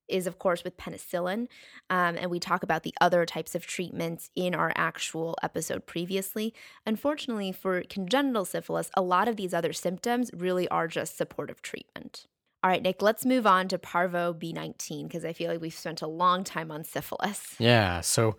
is, 0.08 0.28
of 0.28 0.40
course, 0.40 0.64
with 0.64 0.78
penicillin. 0.78 1.48
Um, 1.90 2.16
and 2.18 2.30
we 2.30 2.40
talk 2.40 2.64
about 2.64 2.84
the 2.84 2.94
other 3.02 3.26
types 3.26 3.56
of 3.56 3.66
treatments 3.66 4.30
in 4.36 4.54
our 4.54 4.72
actual 4.76 5.36
episode 5.42 5.86
previously. 5.86 6.54
Unfortunately, 6.86 7.52
for 7.52 7.82
congenital 7.84 8.46
syphilis, 8.46 8.90
a 8.96 9.02
lot 9.02 9.28
of 9.28 9.36
these 9.36 9.54
other 9.54 9.74
symptoms 9.74 10.30
really 10.34 10.68
are 10.70 10.88
just 10.88 11.18
supportive 11.18 11.62
treatment. 11.62 12.28
All 12.64 12.72
right, 12.72 12.82
Nick, 12.82 13.04
let's 13.04 13.26
move 13.26 13.46
on 13.46 13.68
to 13.68 13.78
Parvo 13.78 14.34
B19 14.34 15.04
because 15.04 15.24
I 15.24 15.34
feel 15.34 15.52
like 15.52 15.62
we've 15.62 15.72
spent 15.72 16.02
a 16.02 16.08
long 16.08 16.44
time 16.44 16.72
on 16.72 16.84
syphilis. 16.84 17.54
Yeah. 17.60 18.02
So, 18.02 18.38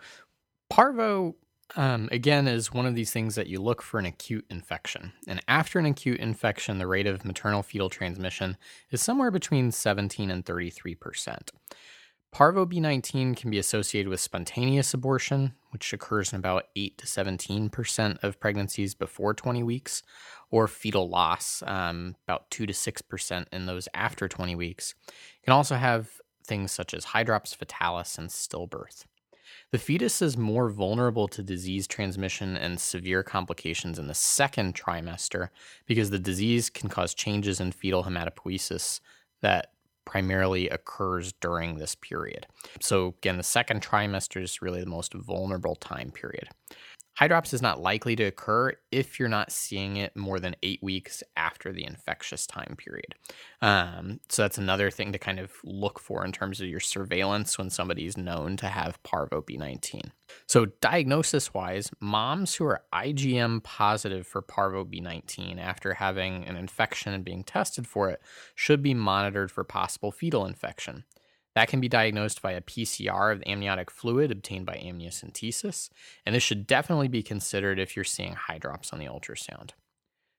Parvo 0.69 1.37
um, 1.75 2.09
again, 2.13 2.47
is 2.47 2.73
one 2.73 2.87
of 2.87 2.95
these 2.95 3.11
things 3.11 3.35
that 3.35 3.49
you 3.49 3.61
look 3.61 3.83
for 3.83 3.99
an 3.99 4.07
acute 4.07 4.47
infection. 4.49 5.13
And 5.27 5.43
after 5.49 5.79
an 5.79 5.87
acute 5.87 6.21
infection, 6.21 6.79
the 6.79 6.87
rate 6.87 7.07
of 7.07 7.25
maternal 7.25 7.63
fetal 7.63 7.91
transmission 7.91 8.57
is 8.91 9.03
somewhere 9.03 9.31
between 9.31 9.73
17 9.73 10.31
and 10.31 10.45
33%. 10.45 11.51
Parvo 12.33 12.67
B19 12.67 13.37
can 13.37 13.51
be 13.51 13.59
associated 13.59 14.09
with 14.09 14.21
spontaneous 14.21 14.93
abortion, 14.93 15.55
which 15.71 15.93
occurs 15.93 16.33
in 16.33 16.39
about 16.39 16.65
8 16.77 16.99
to 16.99 17.07
17% 17.07 18.23
of 18.23 18.39
pregnancies 18.39 18.95
before 18.95 19.33
20 19.33 19.63
weeks, 19.63 20.03
or 20.51 20.69
fetal 20.69 21.09
loss, 21.09 21.63
um, 21.67 22.15
about 22.29 22.51
2 22.51 22.67
to 22.67 22.73
6% 22.73 23.47
in 23.53 23.67
those 23.67 23.89
after 23.95 24.29
20 24.29 24.55
weeks. 24.55 24.95
You 25.09 25.45
can 25.45 25.53
also 25.55 25.77
have 25.77 26.21
things 26.45 26.73
such 26.73 26.95
as 26.95 27.07
hydrops 27.07 27.57
fetalis 27.57 28.19
and 28.19 28.29
stillbirth. 28.29 29.05
The 29.73 29.79
fetus 29.79 30.23
is 30.23 30.37
more 30.37 30.71
vulnerable 30.71 31.27
to 31.29 31.43
disease 31.43 31.87
transmission 31.87 32.57
and 32.57 32.79
severe 32.79 33.23
complications 33.23 33.99
in 33.99 34.07
the 34.07 34.15
second 34.15 34.75
trimester 34.75 35.49
because 35.87 36.11
the 36.11 36.19
disease 36.19 36.71
can 36.71 36.89
cause 36.89 37.15
changes 37.15 37.61
in 37.61 37.73
fetal 37.73 38.05
hematopoiesis 38.05 39.01
that 39.43 39.73
primarily 40.05 40.69
occurs 40.69 41.33
during 41.41 41.77
this 41.77 41.97
period. 41.97 42.47
So, 42.81 43.09
again, 43.19 43.37
the 43.37 43.43
second 43.43 43.83
trimester 43.83 44.41
is 44.41 44.63
really 44.63 44.81
the 44.81 44.87
most 44.87 45.13
vulnerable 45.13 45.75
time 45.75 46.13
period. 46.13 46.49
Hydrops 47.19 47.55
is 47.55 47.63
not 47.63 47.81
likely 47.81 48.15
to 48.17 48.25
occur 48.25 48.75
if 48.93 49.19
you're 49.19 49.29
not 49.29 49.51
seeing 49.51 49.97
it 49.97 50.15
more 50.15 50.39
than 50.39 50.55
eight 50.63 50.83
weeks 50.83 51.23
after 51.35 51.73
the 51.73 51.85
infectious 51.85 52.47
time 52.47 52.77
period. 52.77 53.15
Um, 53.63 54.21
so 54.29 54.43
that's 54.43 54.59
another 54.59 54.91
thing 54.91 55.13
to 55.13 55.19
kind 55.19 55.39
of 55.39 55.51
look 55.65 55.99
for 55.99 56.25
in 56.27 56.33
terms 56.33 56.61
of 56.61 56.69
your 56.69 56.81
surveillance 56.81 57.57
when 57.57 57.71
somebody's 57.71 58.19
known 58.19 58.59
to 58.59 58.67
have 58.67 59.03
parvo 59.03 59.41
B19. 59.41 60.11
So, 60.47 60.67
diagnosis 60.81 61.55
wise, 61.55 61.91
moms 62.01 62.57
who 62.57 62.67
are 62.67 62.83
IgM 62.93 63.63
positive 63.63 64.27
for 64.27 64.43
parvo 64.43 64.85
B19 64.85 65.59
after 65.59 65.95
having 65.95 66.45
an 66.45 66.57
infection 66.57 67.15
and 67.15 67.25
being 67.25 67.45
tested 67.45 67.87
for 67.87 68.11
it 68.11 68.21
should 68.55 68.83
be 68.83 68.93
monitored 68.93 69.51
for 69.51 69.65
possible 69.65 70.11
fetal 70.11 70.45
infection. 70.45 71.05
That 71.57 71.69
can 71.69 71.81
be 71.81 71.89
diagnosed 71.89 72.43
by 72.43 72.53
a 72.53 72.61
PCR 72.61 73.33
of 73.33 73.39
the 73.41 73.49
amniotic 73.49 73.91
fluid 73.91 74.31
obtained 74.31 74.67
by 74.67 74.75
amniocentesis, 74.77 75.89
and 76.27 76.35
this 76.35 76.43
should 76.43 76.67
definitely 76.67 77.09
be 77.09 77.23
considered 77.23 77.79
if 77.79 77.97
you're 77.97 78.05
seeing 78.05 78.35
hydrops 78.35 78.93
on 78.93 78.99
the 78.99 79.07
ultrasound. 79.07 79.71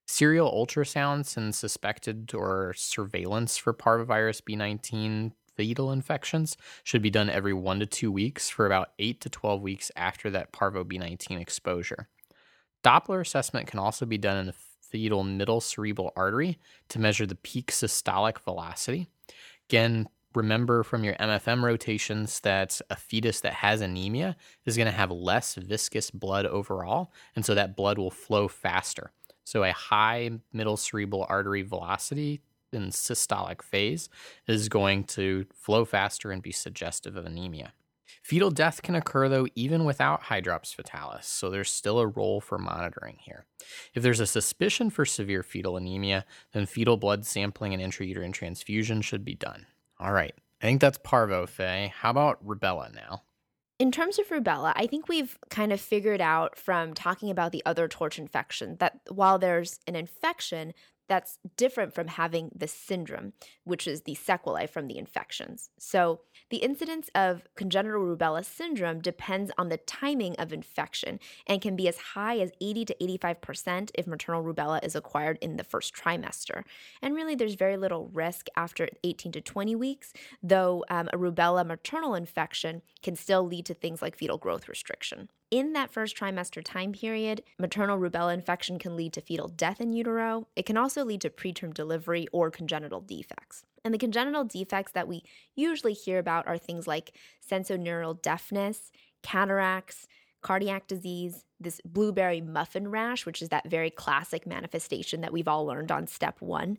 Serial 0.06 0.52
ultrasounds 0.52 1.36
and 1.36 1.56
suspected 1.56 2.36
or 2.36 2.76
surveillance 2.78 3.58
for 3.58 3.74
parvovirus 3.74 4.44
B19 4.44 5.32
fetal 5.56 5.92
infections 5.92 6.56
should 6.84 7.02
be 7.02 7.10
done 7.10 7.32
every 7.32 7.54
one 7.54 7.80
to 7.80 7.88
two 7.88 8.12
weeks 8.12 8.48
for 8.48 8.68
about 8.68 8.92
8 9.00 9.20
to 9.22 9.30
12 9.30 9.60
weeks 9.64 9.92
after 9.96 10.30
that 10.30 10.52
parvo 10.52 10.84
B19 10.84 11.42
exposure. 11.42 12.10
Doppler 12.84 13.22
assessment 13.22 13.66
can 13.66 13.80
also 13.80 14.06
be 14.06 14.20
done 14.20 14.38
in 14.38 14.46
the 14.46 14.56
fetal 14.88 15.24
middle 15.24 15.62
cerebral 15.62 16.14
artery 16.16 16.60
to 16.90 17.00
measure 17.00 17.26
the 17.26 17.34
peak 17.34 17.72
systolic 17.72 18.38
velocity. 18.38 19.08
Again, 19.68 20.08
remember 20.36 20.84
from 20.84 21.04
your 21.04 21.16
MFM 21.16 21.64
rotations 21.64 22.40
that 22.42 22.80
a 22.90 22.96
fetus 22.96 23.42
that 23.42 23.54
has 23.54 23.82
anemia 23.82 24.36
is 24.66 24.78
going 24.78 24.88
to 24.88 24.92
have 24.92 25.12
less 25.12 25.56
viscous 25.56 26.12
blood 26.12 26.46
overall, 26.46 27.12
and 27.36 27.46
so 27.46 27.56
that 27.56 27.76
blood 27.76 27.98
will 27.98 28.12
flow 28.12 28.48
faster. 28.48 29.12
So, 29.44 29.64
a 29.64 29.72
high 29.72 30.30
middle 30.52 30.78
cerebral 30.78 31.26
artery 31.30 31.62
velocity 31.62 32.42
in 32.74 32.90
systolic 32.90 33.62
phase 33.62 34.10
is 34.48 34.70
going 34.70 35.06
to 35.06 35.46
flow 35.54 35.86
faster 35.86 36.32
and 36.32 36.42
be 36.42 36.52
suggestive 36.52 37.16
of 37.16 37.26
anemia. 37.26 37.74
Fetal 38.22 38.52
death 38.52 38.82
can 38.82 38.96
occur 38.96 39.30
though 39.30 39.48
even 39.56 39.86
without 39.86 40.24
hydrops 40.24 40.76
fetalis, 40.76 41.24
so 41.24 41.50
there's 41.50 41.72
still 41.72 42.00
a 42.00 42.08
role 42.08 42.42
for 42.42 42.58
monitoring 42.58 43.18
here. 43.22 43.46
If 43.94 44.04
there's 44.04 44.20
a 44.20 44.26
suspicion 44.26 44.90
for 44.90 45.06
severe 45.06 45.44
fetal 45.44 45.78
anemia, 45.78 46.26
then 46.52 46.66
fetal 46.66 46.98
blood 46.98 47.26
sampling 47.26 47.74
and 47.74 47.82
intrauterine 47.82 48.34
transfusion 48.34 49.02
should 49.02 49.24
be 49.24 49.36
done. 49.36 49.66
All 50.00 50.12
right. 50.12 50.34
I 50.62 50.66
think 50.66 50.82
that's 50.82 51.00
Parvo, 51.04 51.46
Faye. 51.46 51.94
How 51.96 52.10
about 52.10 52.46
Rubella 52.46 52.94
now? 52.94 53.24
In 53.80 53.92
terms 53.92 54.18
of 54.18 54.28
rubella, 54.30 54.74
I 54.76 54.88
think 54.88 55.08
we've 55.08 55.38
kind 55.52 55.72
of 55.72 55.80
figured 55.80 56.22
out 56.22 56.58
from 56.58 56.96
talking 56.96 57.30
about 57.30 57.52
the 57.52 57.62
other 57.64 57.88
torch 57.88 58.18
infection 58.18 58.78
that 58.80 59.02
while 59.10 59.38
there's 59.38 59.80
an 59.86 59.96
infection, 59.96 60.74
that's 61.08 61.40
different 61.56 61.94
from 61.94 62.08
having 62.08 62.52
the 62.56 62.68
syndrome, 62.68 63.34
which 63.64 63.88
is 63.88 64.02
the 64.02 64.16
sequelae 64.16 64.68
from 64.68 64.88
the 64.88 64.98
infections. 64.98 65.70
So, 65.78 66.22
the 66.50 66.58
incidence 66.58 67.10
of 67.14 67.44
congenital 67.56 68.02
rubella 68.02 68.46
syndrome 68.46 69.02
depends 69.02 69.52
on 69.58 69.70
the 69.70 69.78
timing 69.78 70.36
of 70.38 70.54
infection 70.54 71.20
and 71.46 71.62
can 71.62 71.76
be 71.76 71.88
as 71.88 71.98
high 71.98 72.40
as 72.40 72.52
80 72.62 72.86
to 72.86 72.96
85% 73.02 73.92
if 73.96 74.08
maternal 74.08 74.44
rubella 74.44 74.84
is 74.84 74.96
acquired 74.96 75.38
in 75.42 75.58
the 75.58 75.64
first 75.64 75.94
trimester. 75.94 76.64
And 77.02 77.16
really, 77.16 77.36
there's 77.36 77.56
very 77.56 77.78
little 77.78 78.10
risk 78.14 78.48
after 78.56 78.88
18 79.04 79.32
to 79.34 79.42
20 79.42 79.76
weeks, 79.76 80.14
though 80.42 80.86
um, 80.90 81.10
a 81.12 81.18
rubella 81.18 81.66
maternal 81.66 82.16
infection 82.16 82.82
can 83.02 83.16
still 83.16 83.46
lead 83.46 83.66
to 83.66 83.74
things 83.74 84.02
like 84.02 84.16
fetal 84.16 84.38
growth 84.38 84.70
restriction. 84.70 85.30
In 85.50 85.72
that 85.74 85.92
first 85.92 86.18
trimester 86.18 86.62
time 86.62 86.92
period, 86.92 87.42
maternal 87.58 87.98
rubella 87.98 88.34
infection 88.34 88.78
can 88.78 88.98
lead 88.98 89.14
to 89.14 89.22
fetal 89.22 89.48
death 89.48 89.80
in 89.80 89.94
utero. 89.94 90.46
It 90.58 90.66
can 90.66 90.76
also 90.76 91.06
lead 91.06 91.22
to 91.22 91.30
preterm 91.30 91.74
delivery 91.74 92.28
or 92.34 92.52
congenital 92.52 93.00
defects. 93.00 93.64
And 93.86 93.94
the 93.94 93.98
congenital 93.98 94.44
defects 94.44 94.92
that 94.92 95.08
we 95.08 95.24
usually 95.56 95.94
hear 95.94 96.20
about 96.20 96.48
are 96.48 96.58
things 96.58 96.86
like 96.86 97.14
sensorineural 97.50 98.22
deafness, 98.22 98.92
cataracts, 99.24 100.06
cardiac 100.42 100.88
disease, 100.88 101.44
this 101.60 101.82
blueberry 101.84 102.42
muffin 102.42 102.90
rash, 102.90 103.26
which 103.26 103.42
is 103.42 103.50
that 103.50 103.70
very 103.70 103.90
classic 103.90 104.46
manifestation 104.46 105.22
that 105.22 105.34
we've 105.34 105.48
all 105.48 105.66
learned 105.66 105.92
on 105.92 106.08
step 106.08 106.40
one. 106.40 106.78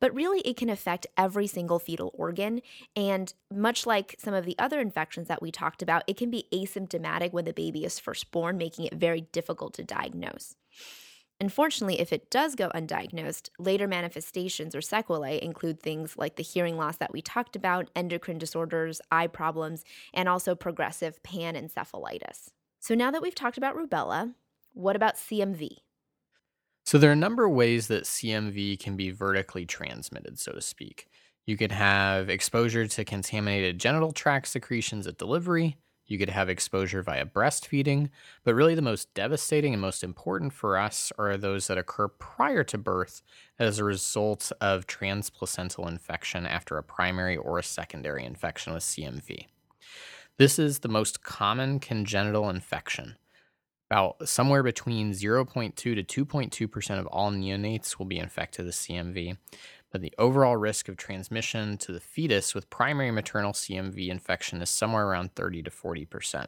But 0.00 0.14
really, 0.14 0.40
it 0.40 0.56
can 0.56 0.68
affect 0.68 1.06
every 1.16 1.46
single 1.46 1.78
fetal 1.78 2.12
organ. 2.14 2.60
And 2.94 3.32
much 3.52 3.86
like 3.86 4.16
some 4.18 4.34
of 4.34 4.44
the 4.44 4.58
other 4.58 4.80
infections 4.80 5.28
that 5.28 5.42
we 5.42 5.50
talked 5.50 5.82
about, 5.82 6.04
it 6.06 6.16
can 6.16 6.30
be 6.30 6.46
asymptomatic 6.52 7.32
when 7.32 7.44
the 7.44 7.52
baby 7.52 7.84
is 7.84 7.98
first 7.98 8.30
born, 8.30 8.58
making 8.58 8.86
it 8.86 8.94
very 8.94 9.22
difficult 9.22 9.74
to 9.74 9.84
diagnose. 9.84 10.54
Unfortunately, 11.40 12.00
if 12.00 12.12
it 12.12 12.30
does 12.30 12.56
go 12.56 12.68
undiagnosed, 12.74 13.50
later 13.60 13.86
manifestations 13.86 14.74
or 14.74 14.80
sequelae 14.80 15.40
include 15.40 15.80
things 15.80 16.16
like 16.16 16.34
the 16.34 16.42
hearing 16.42 16.76
loss 16.76 16.96
that 16.96 17.12
we 17.12 17.22
talked 17.22 17.54
about, 17.54 17.90
endocrine 17.94 18.38
disorders, 18.38 19.00
eye 19.12 19.28
problems, 19.28 19.84
and 20.12 20.28
also 20.28 20.56
progressive 20.56 21.22
panencephalitis. 21.22 22.50
So 22.80 22.94
now 22.94 23.10
that 23.10 23.22
we've 23.22 23.34
talked 23.34 23.58
about 23.58 23.76
rubella, 23.76 24.34
what 24.72 24.96
about 24.96 25.16
CMV? 25.16 25.78
So 26.84 26.96
there 26.96 27.10
are 27.10 27.14
a 27.14 27.16
number 27.16 27.44
of 27.44 27.52
ways 27.52 27.88
that 27.88 28.04
CMV 28.04 28.78
can 28.78 28.96
be 28.96 29.10
vertically 29.10 29.66
transmitted, 29.66 30.38
so 30.38 30.52
to 30.52 30.60
speak. 30.60 31.08
You 31.44 31.56
could 31.56 31.72
have 31.72 32.30
exposure 32.30 32.86
to 32.86 33.04
contaminated 33.04 33.78
genital 33.78 34.12
tract 34.12 34.48
secretions 34.48 35.06
at 35.06 35.18
delivery. 35.18 35.76
You 36.06 36.18
could 36.18 36.30
have 36.30 36.48
exposure 36.48 37.02
via 37.02 37.26
breastfeeding, 37.26 38.08
but 38.42 38.54
really 38.54 38.74
the 38.74 38.80
most 38.80 39.12
devastating 39.12 39.74
and 39.74 39.82
most 39.82 40.02
important 40.02 40.54
for 40.54 40.78
us 40.78 41.12
are 41.18 41.36
those 41.36 41.66
that 41.66 41.76
occur 41.76 42.08
prior 42.08 42.64
to 42.64 42.78
birth 42.78 43.22
as 43.58 43.78
a 43.78 43.84
result 43.84 44.50
of 44.62 44.86
transplacental 44.86 45.86
infection 45.86 46.46
after 46.46 46.78
a 46.78 46.82
primary 46.82 47.36
or 47.36 47.58
a 47.58 47.62
secondary 47.62 48.24
infection 48.24 48.72
with 48.72 48.82
CMV. 48.82 49.46
This 50.38 50.56
is 50.56 50.78
the 50.78 50.88
most 50.88 51.24
common 51.24 51.80
congenital 51.80 52.48
infection. 52.48 53.16
About 53.90 54.28
somewhere 54.28 54.62
between 54.62 55.10
0.2 55.10 55.74
to 55.74 56.24
2.2% 56.24 56.98
of 57.00 57.06
all 57.08 57.32
neonates 57.32 57.98
will 57.98 58.06
be 58.06 58.20
infected 58.20 58.64
with 58.64 58.76
CMV, 58.76 59.36
but 59.90 60.00
the 60.00 60.14
overall 60.16 60.56
risk 60.56 60.88
of 60.88 60.96
transmission 60.96 61.76
to 61.78 61.90
the 61.90 61.98
fetus 61.98 62.54
with 62.54 62.70
primary 62.70 63.10
maternal 63.10 63.50
CMV 63.50 64.10
infection 64.10 64.62
is 64.62 64.70
somewhere 64.70 65.08
around 65.08 65.34
30 65.34 65.64
to 65.64 65.70
40%. 65.70 66.46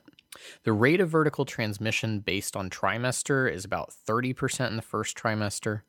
The 0.63 0.73
rate 0.73 1.01
of 1.01 1.11
vertical 1.11 1.45
transmission 1.45 2.21
based 2.21 2.55
on 2.55 2.71
trimester 2.71 3.53
is 3.53 3.65
about 3.65 3.93
30% 4.07 4.69
in 4.69 4.77
the 4.77 4.83
first 4.83 5.19
trimester, 5.19 5.83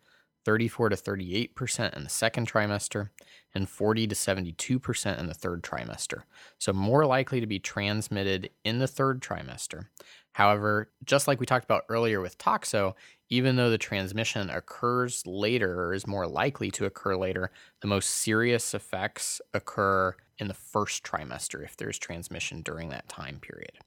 34 0.45 0.89
to 0.89 0.95
38% 0.95 1.95
in 1.95 2.03
the 2.03 2.09
second 2.09 2.51
trimester, 2.51 3.09
and 3.53 3.69
40 3.69 4.07
to 4.07 4.15
72% 4.15 5.19
in 5.19 5.27
the 5.27 5.33
third 5.33 5.61
trimester. 5.61 6.23
So, 6.57 6.73
more 6.73 7.05
likely 7.05 7.39
to 7.39 7.47
be 7.47 7.59
transmitted 7.59 8.49
in 8.63 8.79
the 8.79 8.87
third 8.87 9.21
trimester. 9.21 9.87
However, 10.33 10.91
just 11.03 11.27
like 11.27 11.39
we 11.39 11.45
talked 11.45 11.65
about 11.65 11.85
earlier 11.89 12.21
with 12.21 12.37
toxo, 12.37 12.93
even 13.29 13.55
though 13.55 13.69
the 13.69 13.77
transmission 13.77 14.49
occurs 14.49 15.25
later 15.25 15.81
or 15.83 15.93
is 15.93 16.07
more 16.07 16.27
likely 16.27 16.71
to 16.71 16.85
occur 16.85 17.15
later, 17.15 17.51
the 17.81 17.87
most 17.87 18.09
serious 18.09 18.73
effects 18.73 19.41
occur 19.53 20.15
in 20.37 20.47
the 20.47 20.53
first 20.53 21.03
trimester 21.03 21.63
if 21.63 21.77
there's 21.77 21.99
transmission 21.99 22.61
during 22.61 22.89
that 22.89 23.07
time 23.09 23.39
period. 23.39 23.79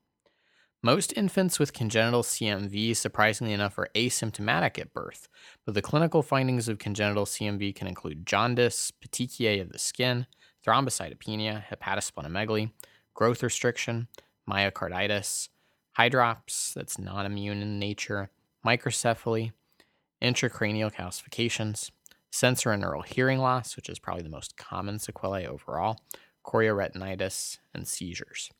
Most 0.84 1.14
infants 1.16 1.58
with 1.58 1.72
congenital 1.72 2.22
CMV, 2.22 2.94
surprisingly 2.94 3.54
enough, 3.54 3.78
are 3.78 3.88
asymptomatic 3.94 4.78
at 4.78 4.92
birth, 4.92 5.28
but 5.64 5.72
the 5.72 5.80
clinical 5.80 6.22
findings 6.22 6.68
of 6.68 6.78
congenital 6.78 7.24
CMV 7.24 7.74
can 7.74 7.86
include 7.86 8.26
jaundice, 8.26 8.92
petechiae 8.92 9.62
of 9.62 9.72
the 9.72 9.78
skin, 9.78 10.26
thrombocytopenia, 10.62 11.64
hepatosplenomegaly, 11.72 12.70
growth 13.14 13.42
restriction, 13.42 14.08
myocarditis, 14.46 15.48
hydrops 15.98 16.74
that's 16.74 16.98
non 16.98 17.24
immune 17.24 17.62
in 17.62 17.78
nature, 17.78 18.28
microcephaly, 18.62 19.52
intracranial 20.20 20.92
calcifications, 20.92 21.92
sensorineural 22.30 23.06
hearing 23.06 23.38
loss, 23.38 23.74
which 23.74 23.88
is 23.88 23.98
probably 23.98 24.22
the 24.22 24.28
most 24.28 24.58
common 24.58 24.98
sequelae 24.98 25.46
overall, 25.46 25.98
chorioretinitis, 26.44 27.56
and 27.72 27.88
seizures. 27.88 28.50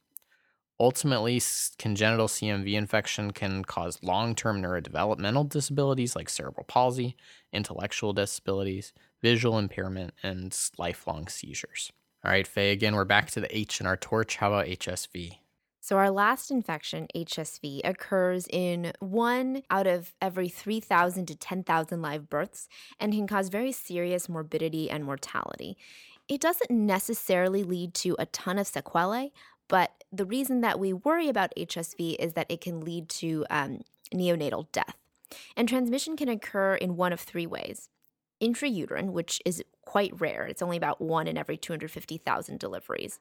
Ultimately, 0.81 1.41
congenital 1.79 2.27
CMV 2.27 2.75
infection 2.75 3.33
can 3.33 3.65
cause 3.65 4.03
long 4.03 4.35
term 4.35 4.61
neurodevelopmental 4.61 5.49
disabilities 5.49 6.17
like 6.17 6.29
cerebral 6.29 6.65
palsy, 6.65 7.17
intellectual 7.53 8.13
disabilities, 8.13 8.93
visual 9.23 9.59
impairment, 9.59 10.15
and 10.23 10.57
lifelong 10.77 11.29
seizures. 11.29 11.93
All 12.25 12.31
right, 12.31 12.47
Faye, 12.47 12.73
again, 12.73 12.95
we're 12.95 13.05
back 13.05 13.31
to 13.33 13.41
the 13.41 13.57
H 13.57 13.81
in 13.81 13.87
our 13.87 13.97
torch. 13.97 14.37
How 14.37 14.49
about 14.49 14.67
HSV? 14.67 15.39
So, 15.81 15.99
our 15.99 16.11
last 16.11 16.51
infection, 16.51 17.09
HSV, 17.15 17.83
occurs 17.85 18.49
in 18.51 18.93
one 19.01 19.63
out 19.71 19.87
of 19.87 20.15
every 20.21 20.49
3,000 20.49 21.27
to 21.27 21.37
10,000 21.37 22.01
live 22.01 22.31
births 22.31 22.69
and 22.99 23.13
can 23.13 23.27
cause 23.27 23.51
very 23.51 23.71
serious 23.71 24.27
morbidity 24.27 24.91
and 24.91 25.05
mortality. 25.05 25.77
It 26.27 26.41
doesn't 26.41 26.71
necessarily 26.71 27.65
lead 27.65 27.93
to 27.97 28.17
a 28.19 28.25
ton 28.25 28.59
of 28.59 28.67
sequelae, 28.67 29.31
but 29.69 30.05
the 30.13 30.25
reason 30.25 30.61
that 30.61 30.79
we 30.79 30.93
worry 30.93 31.29
about 31.29 31.53
HSV 31.57 32.17
is 32.19 32.35
that 32.35 32.51
it 32.51 32.61
can 32.61 32.81
lead 32.81 33.09
to 33.11 33.45
um, 33.51 33.81
neonatal 34.13 34.71
death. 34.73 34.97
And 35.57 35.69
transmission 35.69 36.17
can 36.17 36.29
occur 36.29 36.75
in 36.75 36.97
one 36.97 37.13
of 37.13 37.21
three 37.21 37.47
ways 37.47 37.89
intrauterine, 38.43 39.11
which 39.11 39.41
is 39.45 39.63
quite 39.83 40.19
rare. 40.21 40.47
It's 40.47 40.61
only 40.61 40.77
about 40.77 41.01
one 41.01 41.27
in 41.27 41.39
every 41.39 41.57
250,000 41.57 42.59
deliveries. 42.59 43.19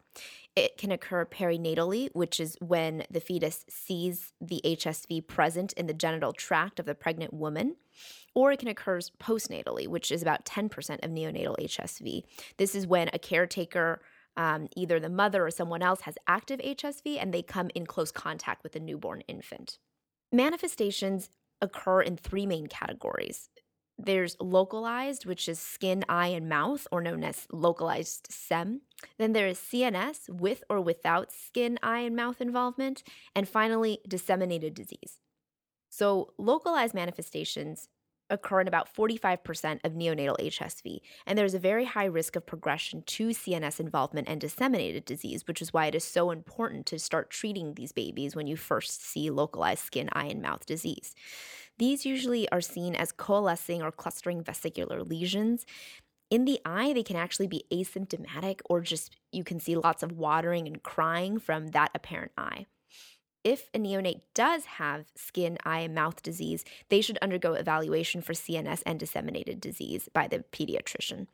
It 0.56 0.78
can 0.78 0.92
occur 0.92 1.26
perinatally, 1.26 2.10
which 2.14 2.40
is 2.40 2.58
when 2.60 3.06
the 3.10 3.20
fetus 3.20 3.64
sees 3.70 4.34
the 4.42 4.62
HSV 4.66 5.28
present 5.28 5.74
in 5.74 5.88
the 5.88 5.94
genital 5.94 6.34
tract 6.34 6.80
of 6.80 6.86
the 6.86 6.96
pregnant 6.96 7.34
woman. 7.34 7.76
Or 8.34 8.52
it 8.52 8.60
can 8.60 8.68
occur 8.68 9.00
postnatally, 9.20 9.88
which 9.88 10.12
is 10.12 10.22
about 10.22 10.46
10% 10.46 10.70
of 11.04 11.12
neonatal 11.12 11.58
HSV. 11.60 12.24
This 12.58 12.74
is 12.74 12.88
when 12.88 13.10
a 13.14 13.20
caretaker 13.20 14.02
um, 14.38 14.68
either 14.76 15.00
the 15.00 15.10
mother 15.10 15.46
or 15.46 15.52
someone 15.52 15.82
else 15.82 16.02
has 16.02 16.16
active 16.28 16.60
HSV 16.60 17.18
and 17.20 17.34
they 17.34 17.42
come 17.42 17.70
in 17.76 17.86
close 17.86 18.12
contact 18.12 18.64
with 18.64 18.76
a 18.76 18.80
newborn 18.80 19.22
infant. 19.28 19.78
Manifestations 20.32 21.30
occur 21.62 22.02
in 22.02 22.18
three 22.18 22.46
main 22.46 22.68
categories. 22.68 23.50
There's 23.98 24.36
localized, 24.40 25.26
which 25.26 25.48
is 25.48 25.60
skin, 25.60 26.04
eye, 26.10 26.28
and 26.28 26.50
mouth, 26.50 26.88
or 26.92 27.02
known 27.02 27.24
as 27.24 27.48
localized 27.52 28.28
SEM. 28.32 28.82
Then 29.20 29.34
there 29.34 29.48
is 29.48 29.60
CNS, 29.60 30.30
with 30.30 30.64
or 30.70 30.82
without 30.82 31.32
skin, 31.32 31.78
eye, 31.84 32.00
and 32.00 32.16
mouth 32.16 32.42
involvement. 32.42 33.04
And 33.36 33.48
finally, 33.48 34.00
disseminated 34.08 34.74
disease. 34.74 35.20
So, 35.90 36.34
localized 36.40 36.96
manifestations 36.96 37.88
occur 38.34 38.62
in 38.62 38.68
about 38.68 38.94
45% 38.94 39.80
of 39.84 39.94
neonatal 39.94 40.38
HSV, 40.40 41.00
and 41.26 41.38
there's 41.38 41.54
a 41.54 41.60
very 41.60 41.86
high 41.86 42.06
risk 42.06 42.36
of 42.36 42.46
progression 42.46 43.04
to 43.04 43.30
CNS 43.30 43.80
involvement 43.80 44.28
and 44.28 44.42
disseminated 44.42 45.06
disease, 45.06 45.48
which 45.48 45.62
is 45.62 45.72
why 45.72 45.86
it 45.86 45.96
is 45.96 46.04
so 46.04 46.32
important 46.32 46.86
to 46.88 47.00
start 47.00 47.30
treating 47.30 47.74
these 47.74 47.92
babies 47.92 48.36
when 48.36 48.48
you 48.48 48.58
first 48.58 49.04
see 49.04 49.30
localized 49.30 49.84
skin, 49.84 50.10
eye, 50.14 50.26
and 50.26 50.42
mouth 50.42 50.66
disease. 50.66 51.16
These 51.78 52.06
usually 52.06 52.50
are 52.50 52.62
seen 52.62 52.96
as 52.96 53.12
coalescing 53.12 53.82
or 53.82 53.92
clustering 53.92 54.44
vesicular 54.44 55.04
lesions. 55.04 55.66
In 56.30 56.46
the 56.46 56.60
eye, 56.66 56.94
they 56.94 57.04
can 57.04 57.16
actually 57.16 57.48
be 57.48 57.66
asymptomatic, 57.72 58.62
or 58.66 58.82
just 58.82 59.16
you 59.32 59.44
can 59.44 59.60
see 59.60 59.76
lots 59.76 60.04
of 60.04 60.12
watering 60.12 60.68
and 60.68 60.82
crying 60.82 61.40
from 61.40 61.68
that 61.68 61.92
apparent 61.94 62.32
eye 62.38 62.66
if 63.44 63.70
a 63.74 63.80
neonate 63.80 64.22
does 64.34 64.66
have 64.66 65.06
skin, 65.16 65.58
eye, 65.66 65.80
and 65.80 65.94
mouth 65.94 66.22
disease, 66.24 66.64
they 66.90 67.02
should 67.02 67.18
undergo 67.22 67.54
evaluation 67.54 68.22
for 68.22 68.34
CNS 68.34 68.84
and 68.86 69.00
disseminated 69.00 69.60
disease 69.60 70.10
by 70.14 70.28
the 70.28 70.44
pediatrician. 70.52 71.28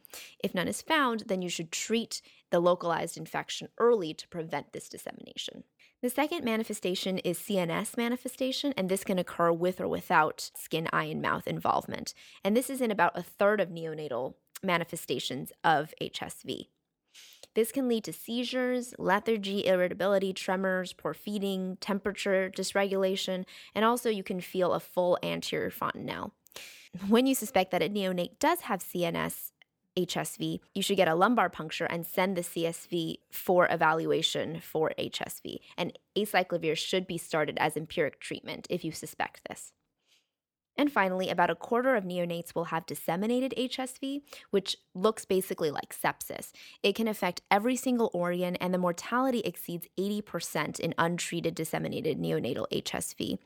If 0.43 0.55
none 0.55 0.67
is 0.67 0.81
found, 0.81 1.23
then 1.27 1.41
you 1.41 1.49
should 1.49 1.71
treat 1.71 2.21
the 2.49 2.59
localized 2.59 3.17
infection 3.17 3.69
early 3.77 4.13
to 4.15 4.27
prevent 4.27 4.73
this 4.73 4.89
dissemination. 4.89 5.63
The 6.01 6.09
second 6.09 6.45
manifestation 6.45 7.17
is 7.19 7.37
CNS 7.37 7.97
manifestation, 7.97 8.73
and 8.77 8.87
this 8.87 9.03
can 9.03 9.19
occur 9.19 9.51
with 9.51 9.81
or 9.81 9.87
without 9.87 10.49
skin, 10.55 10.87
eye, 10.93 11.05
and 11.05 11.21
mouth 11.21 11.45
involvement. 11.45 12.13
And 12.43 12.55
this 12.55 12.69
is 12.69 12.79
in 12.79 12.89
about 12.89 13.17
a 13.17 13.23
third 13.23 13.59
of 13.59 13.69
neonatal 13.69 14.35
manifestations 14.63 15.51
of 15.63 15.93
HSV. 16.01 16.67
This 17.55 17.71
can 17.71 17.87
lead 17.87 18.03
to 18.05 18.13
seizures, 18.13 18.93
lethargy, 18.97 19.65
irritability, 19.65 20.33
tremors, 20.33 20.93
poor 20.93 21.13
feeding, 21.13 21.77
temperature 21.81 22.51
dysregulation, 22.55 23.45
and 23.73 23.83
also 23.83 24.09
you 24.09 24.23
can 24.23 24.39
feel 24.39 24.73
a 24.73 24.79
full 24.79 25.17
anterior 25.23 25.71
fontanelle. 25.71 26.33
When 27.07 27.27
you 27.27 27.35
suspect 27.35 27.71
that 27.71 27.83
a 27.83 27.89
neonate 27.89 28.39
does 28.39 28.61
have 28.61 28.81
CNS 28.81 29.51
HSV, 29.97 30.59
you 30.73 30.81
should 30.81 30.97
get 30.97 31.07
a 31.07 31.15
lumbar 31.15 31.49
puncture 31.49 31.85
and 31.85 32.05
send 32.05 32.35
the 32.35 32.41
CSF 32.41 33.17
for 33.31 33.67
evaluation 33.69 34.59
for 34.59 34.91
HSV. 34.97 35.57
And 35.77 35.97
acyclovir 36.15 36.77
should 36.77 37.07
be 37.07 37.17
started 37.17 37.57
as 37.59 37.75
empiric 37.75 38.19
treatment 38.19 38.67
if 38.69 38.83
you 38.83 38.91
suspect 38.91 39.41
this. 39.49 39.73
And 40.79 40.89
finally, 40.89 41.29
about 41.29 41.49
a 41.49 41.55
quarter 41.55 41.97
of 41.97 42.05
neonates 42.05 42.55
will 42.55 42.63
have 42.65 42.85
disseminated 42.85 43.53
HSV, 43.57 44.21
which 44.51 44.77
looks 44.95 45.25
basically 45.25 45.71
like 45.71 45.93
sepsis. 45.93 46.53
It 46.81 46.95
can 46.95 47.09
affect 47.09 47.41
every 47.51 47.75
single 47.75 48.09
organ, 48.13 48.55
and 48.55 48.73
the 48.73 48.77
mortality 48.77 49.41
exceeds 49.41 49.89
80% 49.99 50.79
in 50.79 50.95
untreated 50.97 51.53
disseminated 51.53 52.17
neonatal 52.17 52.65
HSV. 52.71 53.39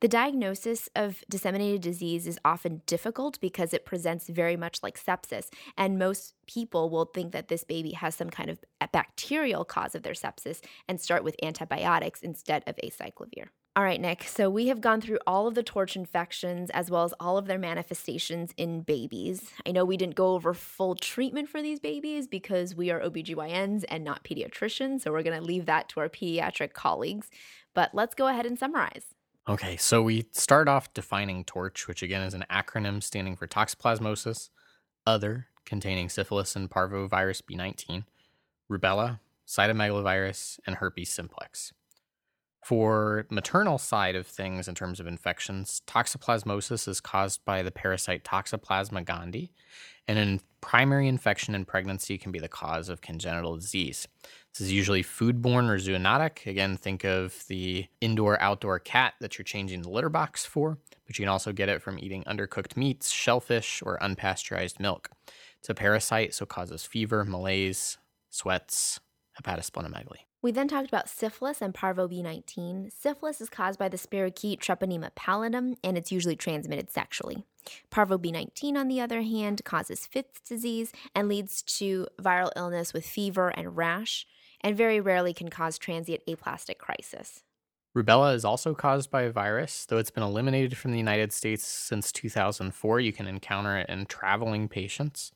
The 0.00 0.08
diagnosis 0.08 0.88
of 0.96 1.22
disseminated 1.30 1.82
disease 1.82 2.26
is 2.26 2.40
often 2.44 2.82
difficult 2.86 3.38
because 3.40 3.72
it 3.72 3.84
presents 3.84 4.28
very 4.28 4.56
much 4.56 4.82
like 4.82 4.98
sepsis, 4.98 5.50
and 5.78 6.00
most 6.00 6.34
people 6.48 6.90
will 6.90 7.04
think 7.04 7.30
that 7.30 7.46
this 7.46 7.62
baby 7.62 7.92
has 7.92 8.16
some 8.16 8.28
kind 8.28 8.50
of 8.50 8.58
bacterial 8.92 9.64
cause 9.64 9.94
of 9.94 10.02
their 10.02 10.14
sepsis 10.14 10.60
and 10.88 11.00
start 11.00 11.22
with 11.22 11.36
antibiotics 11.44 12.22
instead 12.22 12.64
of 12.66 12.74
acyclovir. 12.82 13.50
All 13.74 13.82
right, 13.82 14.00
Nick. 14.00 14.24
So 14.24 14.50
we 14.50 14.66
have 14.66 14.82
gone 14.82 15.00
through 15.00 15.18
all 15.26 15.46
of 15.46 15.54
the 15.54 15.62
torch 15.62 15.96
infections 15.96 16.68
as 16.70 16.90
well 16.90 17.04
as 17.04 17.14
all 17.18 17.38
of 17.38 17.46
their 17.46 17.58
manifestations 17.58 18.52
in 18.58 18.82
babies. 18.82 19.50
I 19.66 19.72
know 19.72 19.86
we 19.86 19.96
didn't 19.96 20.14
go 20.14 20.34
over 20.34 20.52
full 20.52 20.94
treatment 20.94 21.48
for 21.48 21.62
these 21.62 21.80
babies 21.80 22.26
because 22.26 22.74
we 22.74 22.90
are 22.90 23.00
OBGYNs 23.00 23.84
and 23.88 24.04
not 24.04 24.24
pediatricians. 24.24 25.00
So 25.00 25.10
we're 25.10 25.22
going 25.22 25.40
to 25.40 25.46
leave 25.46 25.64
that 25.64 25.88
to 25.90 26.00
our 26.00 26.10
pediatric 26.10 26.74
colleagues. 26.74 27.30
But 27.72 27.94
let's 27.94 28.14
go 28.14 28.26
ahead 28.26 28.44
and 28.44 28.58
summarize. 28.58 29.06
Okay, 29.48 29.78
so 29.78 30.02
we 30.02 30.26
start 30.32 30.68
off 30.68 30.92
defining 30.92 31.42
TORCH, 31.42 31.88
which 31.88 32.02
again 32.02 32.22
is 32.22 32.34
an 32.34 32.44
acronym 32.50 33.02
standing 33.02 33.36
for 33.36 33.46
toxoplasmosis, 33.46 34.50
other 35.06 35.46
containing 35.64 36.10
syphilis 36.10 36.54
and 36.54 36.68
parvovirus 36.68 37.40
B19, 37.40 38.04
rubella, 38.70 39.20
cytomegalovirus, 39.48 40.60
and 40.66 40.76
herpes 40.76 41.08
simplex. 41.08 41.72
For 42.62 43.26
maternal 43.28 43.76
side 43.76 44.14
of 44.14 44.26
things 44.26 44.68
in 44.68 44.76
terms 44.76 45.00
of 45.00 45.08
infections, 45.08 45.82
toxoplasmosis 45.88 46.86
is 46.86 47.00
caused 47.00 47.44
by 47.44 47.62
the 47.62 47.72
parasite 47.72 48.22
Toxoplasma 48.22 49.04
gondii, 49.04 49.50
and 50.06 50.16
in 50.16 50.40
primary 50.60 51.08
infection 51.08 51.56
in 51.56 51.64
pregnancy 51.64 52.16
can 52.18 52.30
be 52.30 52.38
the 52.38 52.48
cause 52.48 52.88
of 52.88 53.00
congenital 53.00 53.56
disease. 53.56 54.06
This 54.52 54.60
is 54.60 54.72
usually 54.72 55.02
foodborne 55.02 55.68
or 55.68 55.78
zoonotic. 55.78 56.46
Again, 56.46 56.76
think 56.76 57.04
of 57.04 57.44
the 57.48 57.86
indoor 58.00 58.40
outdoor 58.40 58.78
cat 58.78 59.14
that 59.20 59.38
you're 59.38 59.44
changing 59.44 59.82
the 59.82 59.90
litter 59.90 60.08
box 60.08 60.44
for, 60.44 60.78
but 61.06 61.18
you 61.18 61.24
can 61.24 61.30
also 61.30 61.52
get 61.52 61.68
it 61.68 61.82
from 61.82 61.98
eating 61.98 62.22
undercooked 62.24 62.76
meats, 62.76 63.10
shellfish, 63.10 63.82
or 63.84 63.98
unpasteurized 63.98 64.78
milk. 64.78 65.10
It's 65.58 65.68
a 65.68 65.74
parasite, 65.74 66.32
so 66.32 66.46
causes 66.46 66.84
fever, 66.84 67.24
malaise, 67.24 67.98
sweats, 68.30 69.00
hepatosplenomegaly. 69.40 70.26
We 70.42 70.50
then 70.50 70.66
talked 70.66 70.88
about 70.88 71.08
syphilis 71.08 71.62
and 71.62 71.72
parvo 71.72 72.08
B19. 72.08 72.90
Syphilis 72.92 73.40
is 73.40 73.48
caused 73.48 73.78
by 73.78 73.88
the 73.88 73.96
spirochete 73.96 74.58
Treponema 74.58 75.10
pallidum, 75.12 75.76
and 75.84 75.96
it's 75.96 76.10
usually 76.10 76.34
transmitted 76.34 76.90
sexually. 76.90 77.44
Parvo 77.90 78.18
B19, 78.18 78.74
on 78.74 78.88
the 78.88 79.00
other 79.00 79.22
hand, 79.22 79.62
causes 79.64 80.04
Fifth 80.04 80.44
disease 80.44 80.90
and 81.14 81.28
leads 81.28 81.62
to 81.62 82.08
viral 82.20 82.50
illness 82.56 82.92
with 82.92 83.06
fever 83.06 83.50
and 83.50 83.76
rash, 83.76 84.26
and 84.60 84.76
very 84.76 85.00
rarely 85.00 85.32
can 85.32 85.48
cause 85.48 85.78
transient 85.78 86.22
aplastic 86.26 86.76
crisis. 86.76 87.44
Rubella 87.96 88.34
is 88.34 88.44
also 88.44 88.74
caused 88.74 89.10
by 89.10 89.22
a 89.22 89.30
virus, 89.30 89.86
though 89.86 89.98
it's 89.98 90.10
been 90.10 90.24
eliminated 90.24 90.76
from 90.76 90.92
the 90.92 90.98
United 90.98 91.32
States 91.32 91.64
since 91.64 92.10
2004. 92.10 93.00
You 93.00 93.12
can 93.12 93.28
encounter 93.28 93.76
it 93.76 93.88
in 93.88 94.06
traveling 94.06 94.66
patients. 94.66 95.30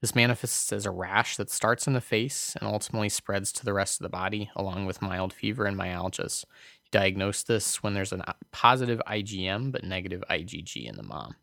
This 0.00 0.14
manifests 0.14 0.72
as 0.72 0.86
a 0.86 0.92
rash 0.92 1.36
that 1.36 1.50
starts 1.50 1.88
in 1.88 1.92
the 1.92 2.00
face 2.00 2.54
and 2.60 2.68
ultimately 2.68 3.08
spreads 3.08 3.52
to 3.52 3.64
the 3.64 3.72
rest 3.72 3.98
of 3.98 4.04
the 4.04 4.08
body, 4.08 4.48
along 4.54 4.86
with 4.86 5.02
mild 5.02 5.32
fever 5.32 5.64
and 5.64 5.76
myalgias. 5.76 6.44
You 6.84 6.88
diagnose 6.92 7.42
this 7.42 7.82
when 7.82 7.94
there's 7.94 8.12
a 8.12 8.30
uh, 8.30 8.34
positive 8.52 9.02
IgM 9.08 9.72
but 9.72 9.82
negative 9.82 10.22
IgG 10.30 10.88
in 10.88 10.96
the 10.96 11.02
mom. 11.02 11.34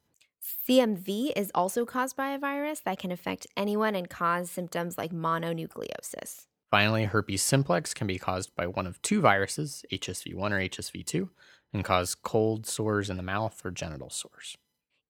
CMV 0.68 1.34
is 1.36 1.52
also 1.54 1.86
caused 1.86 2.16
by 2.16 2.30
a 2.30 2.40
virus 2.40 2.80
that 2.82 2.98
can 2.98 3.12
affect 3.12 3.46
anyone 3.58 3.94
and 3.94 4.10
cause 4.10 4.50
symptoms 4.50 4.98
like 4.98 5.12
mononucleosis. 5.12 6.46
Finally, 6.72 7.06
herpes 7.06 7.44
simplex 7.44 7.94
can 7.94 8.08
be 8.08 8.18
caused 8.18 8.56
by 8.56 8.68
one 8.68 8.88
of 8.88 9.02
two 9.02 9.22
viruses, 9.22 9.86
HSV1 9.92 10.52
or 10.52 10.60
HSV2, 10.60 11.30
and 11.74 11.84
cause 11.84 12.16
cold 12.16 12.66
sores 12.66 13.10
in 13.10 13.18
the 13.18 13.24
mouth 13.24 13.62
or 13.66 13.72
genital 13.72 14.10
sores. 14.10 14.58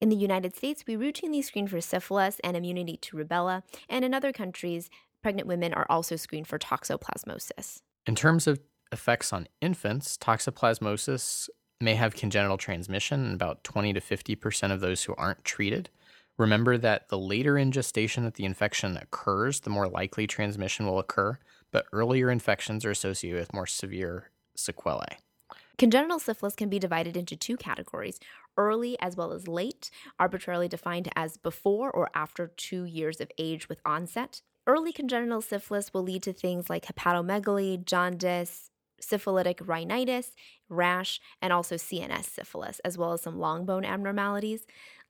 In 0.05 0.09
the 0.09 0.15
United 0.15 0.55
States, 0.55 0.83
we 0.85 0.97
routinely 0.97 1.43
screen 1.43 1.67
for 1.67 1.81
syphilis 1.81 2.39
and 2.43 2.55
immunity 2.55 2.95
to 2.97 3.17
rubella, 3.17 3.63
and 3.89 4.05
in 4.05 4.13
other 4.13 4.31
countries, 4.31 4.87
pregnant 5.23 5.47
women 5.47 5.73
are 5.73 5.87
also 5.89 6.15
screened 6.15 6.47
for 6.47 6.59
toxoplasmosis. 6.59 7.81
In 8.05 8.13
terms 8.13 8.45
of 8.45 8.59
effects 8.91 9.33
on 9.33 9.47
infants, 9.61 10.15
toxoplasmosis 10.15 11.49
may 11.81 11.95
have 11.95 12.13
congenital 12.15 12.55
transmission 12.55 13.25
in 13.25 13.33
about 13.33 13.63
20 13.63 13.93
to 13.93 13.99
50% 13.99 14.71
of 14.71 14.79
those 14.79 15.05
who 15.05 15.15
aren't 15.17 15.43
treated. 15.43 15.89
Remember 16.37 16.77
that 16.77 17.09
the 17.09 17.17
later 17.17 17.57
in 17.57 17.71
gestation 17.71 18.25
that 18.25 18.35
the 18.35 18.45
infection 18.45 18.97
occurs, 18.97 19.61
the 19.61 19.71
more 19.71 19.87
likely 19.87 20.27
transmission 20.27 20.85
will 20.85 20.99
occur, 20.99 21.39
but 21.71 21.87
earlier 21.91 22.29
infections 22.29 22.85
are 22.85 22.91
associated 22.91 23.39
with 23.39 23.55
more 23.55 23.65
severe 23.65 24.29
sequelae. 24.55 25.17
Congenital 25.77 26.19
syphilis 26.19 26.55
can 26.55 26.69
be 26.69 26.79
divided 26.79 27.17
into 27.17 27.35
two 27.35 27.57
categories 27.57 28.19
early 28.57 28.97
as 29.01 29.17
well 29.17 29.33
as 29.33 29.47
late, 29.47 29.89
arbitrarily 30.17 30.69
defined 30.69 31.09
as 31.15 31.35
before 31.35 31.91
or 31.91 32.09
after 32.15 32.47
two 32.47 32.85
years 32.85 33.19
of 33.19 33.29
age 33.37 33.67
with 33.67 33.81
onset. 33.85 34.41
Early 34.65 34.93
congenital 34.93 35.41
syphilis 35.41 35.93
will 35.93 36.03
lead 36.03 36.23
to 36.23 36.33
things 36.33 36.69
like 36.69 36.85
hepatomegaly, 36.85 37.83
jaundice, 37.83 38.71
syphilitic 39.01 39.59
rhinitis, 39.67 40.31
rash, 40.69 41.19
and 41.41 41.51
also 41.51 41.75
CNS 41.75 42.25
syphilis, 42.25 42.79
as 42.79 42.97
well 42.97 43.11
as 43.11 43.21
some 43.21 43.37
long 43.37 43.65
bone 43.65 43.85
abnormalities. 43.85 44.65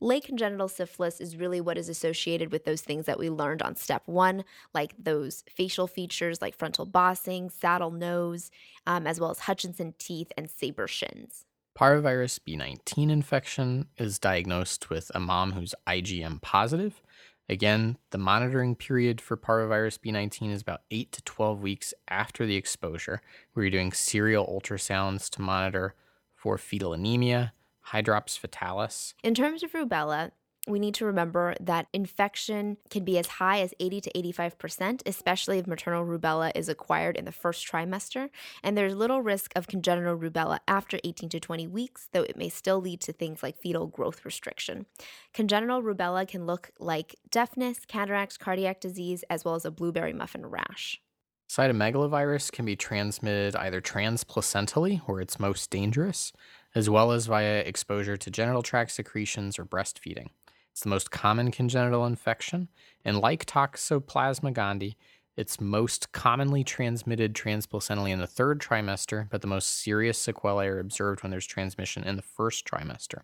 Late 0.06 0.24
congenital 0.26 0.68
syphilis 0.68 1.20
is 1.20 1.36
really 1.36 1.60
what 1.60 1.80
is 1.80 1.90
associated 1.90 2.52
with 2.52 2.64
those 2.64 2.82
things 2.82 3.08
that 3.08 3.18
we 3.18 3.28
learned 3.28 3.64
on 3.64 3.76
step 3.76 4.04
one, 4.06 4.44
like 4.72 4.94
those 5.04 5.44
facial 5.50 5.88
features 5.88 6.44
like 6.44 6.54
frontal 6.54 6.86
bossing, 6.86 7.50
saddle 7.50 7.90
nose, 7.90 8.52
um, 8.86 9.08
as 9.08 9.20
well 9.20 9.32
as 9.32 9.40
Hutchinson 9.40 9.96
teeth 9.98 10.32
and 10.38 10.48
saber 10.48 10.88
shins. 10.88 11.46
Parvovirus 11.76 12.40
B19 12.48 13.10
infection 13.10 13.88
is 13.98 14.20
diagnosed 14.20 14.92
with 14.92 15.10
a 15.16 15.20
mom 15.20 15.54
who's 15.54 15.74
IgM 15.88 16.40
positive. 16.40 17.02
Again, 17.50 17.98
the 18.12 18.20
monitoring 18.20 18.76
period 18.76 19.20
for 19.20 19.36
parvovirus 19.36 19.98
B19 19.98 20.52
is 20.52 20.62
about 20.62 20.82
8 20.92 21.12
to 21.14 21.24
12 21.24 21.64
weeks 21.64 21.96
after 22.08 22.46
the 22.46 22.58
exposure, 22.58 23.24
where 23.54 23.64
you're 23.64 23.72
doing 23.72 23.92
serial 23.92 24.46
ultrasounds 24.46 25.32
to 25.32 25.42
monitor 25.42 25.96
for 26.36 26.60
fetal 26.60 26.94
anemia, 26.94 27.54
hydrops 27.92 28.40
fetalis. 28.40 29.14
In 29.24 29.34
terms 29.34 29.64
of 29.64 29.72
rubella, 29.74 30.32
we 30.68 30.80
need 30.80 30.96
to 30.96 31.06
remember 31.06 31.56
that 31.60 31.88
infection 31.94 32.78
can 32.90 33.04
be 33.04 33.18
as 33.18 33.28
high 33.28 33.62
as 33.62 33.74
80 33.80 34.02
to 34.02 34.12
85%, 34.12 35.02
especially 35.06 35.60
if 35.60 35.68
maternal 35.68 36.06
rubella 36.06 36.52
is 36.56 36.70
acquired 36.70 37.18
in 37.18 37.26
the 37.26 37.32
first 37.32 37.68
trimester. 37.68 38.30
And 38.64 38.78
there's 38.78 38.96
little 38.96 39.22
risk 39.22 39.52
of 39.56 39.68
congenital 39.68 40.18
rubella 40.18 40.60
after 40.68 41.00
18 41.04 41.30
to 41.30 41.40
20 41.40 41.68
weeks, 41.68 42.10
though 42.12 42.24
it 42.24 42.38
may 42.38 42.50
still 42.50 42.80
lead 42.82 43.02
to 43.02 43.14
things 43.14 43.44
like 43.44 43.60
fetal 43.60 43.88
growth 43.88 44.26
restriction. 44.26 44.86
Congenital 45.34 45.84
rubella 45.84 46.28
can 46.28 46.46
look 46.46 46.72
like 46.80 47.16
deafness, 47.30 47.82
cataracts, 47.88 48.38
cardiac 48.38 48.80
disease, 48.80 49.24
as 49.30 49.46
well 49.46 49.56
as 49.56 49.66
a 49.66 49.72
blueberry 49.72 50.14
muffin 50.14 50.46
rash. 50.46 51.00
Cytomegalovirus 51.48 52.52
can 52.52 52.66
be 52.66 52.76
transmitted 52.76 53.56
either 53.56 53.80
transplacentally, 53.82 55.00
where 55.06 55.22
it's 55.22 55.40
most 55.40 55.70
dangerous, 55.70 56.34
as 56.76 56.90
well 56.90 57.12
as 57.12 57.26
via 57.26 57.60
exposure 57.60 58.18
to 58.18 58.30
genital 58.30 58.62
tract 58.62 58.92
secretions 58.92 59.58
or 59.58 59.66
breastfeeding. 59.66 60.28
It's 60.72 60.82
the 60.82 60.90
most 60.90 61.10
common 61.10 61.52
congenital 61.52 62.06
infection, 62.06 62.68
and 63.06 63.20
like 63.20 63.46
Toxoplasma 63.46 64.54
gondii, 64.54 64.96
it's 65.38 65.60
most 65.60 66.14
commonly 66.14 66.64
transmitted 66.64 67.34
transplacentally 67.34 68.12
in 68.12 68.20
the 68.20 68.28
third 68.28 68.60
trimester, 68.62 69.30
but 69.30 69.42
the 69.42 69.48
most 69.48 69.82
serious 69.82 70.18
sequelae 70.18 70.68
are 70.68 70.80
observed 70.80 71.24
when 71.24 71.30
there's 71.30 71.46
transmission 71.46 72.04
in 72.06 72.16
the 72.16 72.22
first 72.22 72.66
trimester. 72.66 73.22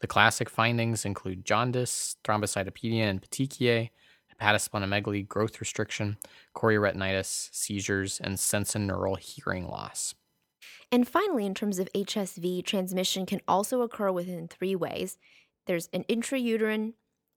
The 0.00 0.06
classic 0.06 0.50
findings 0.50 1.06
include 1.06 1.46
jaundice, 1.46 2.16
thrombocytopenia 2.22 3.04
and 3.04 3.22
petechiae, 3.22 3.90
hepatosplenomegaly, 4.38 5.26
growth 5.26 5.58
restriction, 5.60 6.18
chorioretinitis, 6.54 7.48
seizures, 7.52 8.20
and 8.20 8.36
sensorineural 8.36 9.18
hearing 9.18 9.66
loss. 9.66 10.14
And 10.94 11.08
finally, 11.08 11.44
in 11.44 11.54
terms 11.54 11.80
of 11.80 11.92
HSV, 11.92 12.64
transmission 12.64 13.26
can 13.26 13.40
also 13.48 13.80
occur 13.80 14.12
within 14.12 14.46
three 14.46 14.76
ways. 14.76 15.18
There's 15.66 15.88
an 15.92 16.04
intrauterine, 16.04 16.92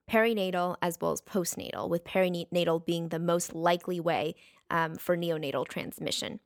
perinatal, 0.08 0.76
as 0.80 1.00
well 1.02 1.12
as 1.12 1.24
postnatal, 1.24 1.90
with 1.90 2.04
perinatal 2.04 2.86
being 2.86 3.10
the 3.10 3.18
most 3.18 3.56
likely 3.56 4.00
way 4.00 4.36
um, 4.70 4.96
for 4.96 5.18
neonatal 5.18 5.68
transmission. 5.68 6.40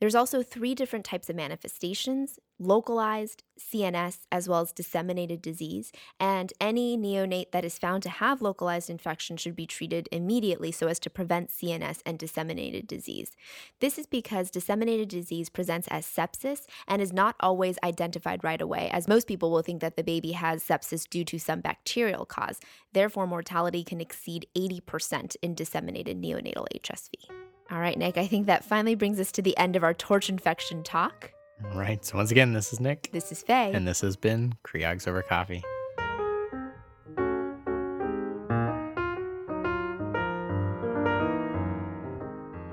There's 0.00 0.14
also 0.14 0.42
three 0.42 0.74
different 0.74 1.04
types 1.04 1.30
of 1.30 1.36
manifestations 1.36 2.38
localized, 2.58 3.42
CNS, 3.58 4.20
as 4.32 4.48
well 4.48 4.60
as 4.60 4.72
disseminated 4.72 5.42
disease. 5.42 5.92
And 6.18 6.52
any 6.60 6.96
neonate 6.96 7.50
that 7.52 7.64
is 7.64 7.78
found 7.78 8.02
to 8.04 8.08
have 8.08 8.40
localized 8.40 8.88
infection 8.88 9.36
should 9.36 9.56
be 9.56 9.66
treated 9.66 10.08
immediately 10.10 10.72
so 10.72 10.86
as 10.86 10.98
to 11.00 11.10
prevent 11.10 11.50
CNS 11.50 12.00
and 12.06 12.18
disseminated 12.18 12.86
disease. 12.86 13.36
This 13.80 13.98
is 13.98 14.06
because 14.06 14.50
disseminated 14.50 15.08
disease 15.08 15.48
presents 15.48 15.88
as 15.88 16.06
sepsis 16.06 16.66
and 16.88 17.02
is 17.02 17.12
not 17.12 17.36
always 17.40 17.78
identified 17.82 18.42
right 18.42 18.60
away, 18.60 18.88
as 18.90 19.08
most 19.08 19.26
people 19.26 19.50
will 19.50 19.62
think 19.62 19.80
that 19.80 19.96
the 19.96 20.02
baby 20.02 20.32
has 20.32 20.62
sepsis 20.62 21.08
due 21.08 21.24
to 21.24 21.38
some 21.38 21.60
bacterial 21.60 22.24
cause. 22.24 22.60
Therefore, 22.92 23.26
mortality 23.26 23.84
can 23.84 24.00
exceed 24.00 24.46
80% 24.56 25.36
in 25.42 25.54
disseminated 25.54 26.20
neonatal 26.20 26.66
HSV. 26.74 27.45
All 27.70 27.80
right, 27.80 27.98
Nick, 27.98 28.16
I 28.16 28.26
think 28.26 28.46
that 28.46 28.64
finally 28.64 28.94
brings 28.94 29.18
us 29.18 29.32
to 29.32 29.42
the 29.42 29.56
end 29.58 29.74
of 29.74 29.82
our 29.82 29.94
torch 29.94 30.28
infection 30.28 30.82
talk. 30.82 31.32
All 31.64 31.78
right. 31.78 32.04
So 32.04 32.16
once 32.16 32.30
again, 32.30 32.52
this 32.52 32.72
is 32.72 32.80
Nick. 32.80 33.10
This 33.12 33.32
is 33.32 33.42
Faye. 33.42 33.72
And 33.72 33.88
this 33.88 34.02
has 34.02 34.16
been 34.16 34.54
Creogs 34.64 35.08
Over 35.08 35.22
Coffee. 35.22 35.62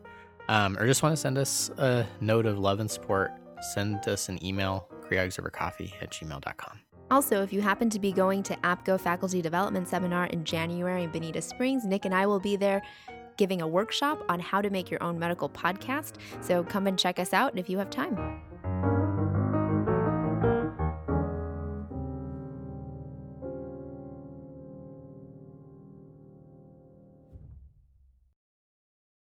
um, 0.48 0.76
or 0.76 0.86
just 0.86 1.02
want 1.02 1.14
to 1.14 1.16
send 1.16 1.38
us 1.38 1.70
a 1.78 2.06
note 2.20 2.44
of 2.46 2.58
love 2.58 2.80
and 2.80 2.90
support, 2.90 3.30
send 3.72 4.06
us 4.08 4.28
an 4.28 4.44
email, 4.44 4.88
creogovercoffee 5.08 5.92
at 6.02 6.10
gmail.com. 6.10 6.83
Also, 7.10 7.42
if 7.42 7.52
you 7.52 7.60
happen 7.60 7.90
to 7.90 7.98
be 7.98 8.12
going 8.12 8.42
to 8.42 8.56
APGO 8.56 9.00
Faculty 9.00 9.42
Development 9.42 9.86
Seminar 9.86 10.26
in 10.26 10.44
January 10.44 11.04
in 11.04 11.10
Bonita 11.10 11.42
Springs, 11.42 11.84
Nick 11.84 12.04
and 12.04 12.14
I 12.14 12.26
will 12.26 12.40
be 12.40 12.56
there 12.56 12.82
giving 13.36 13.62
a 13.62 13.68
workshop 13.68 14.22
on 14.28 14.40
how 14.40 14.62
to 14.62 14.70
make 14.70 14.90
your 14.90 15.02
own 15.02 15.18
medical 15.18 15.48
podcast. 15.48 16.14
So 16.40 16.62
come 16.64 16.86
and 16.86 16.98
check 16.98 17.18
us 17.18 17.32
out 17.32 17.58
if 17.58 17.68
you 17.68 17.78
have 17.78 17.90
time. 17.90 18.40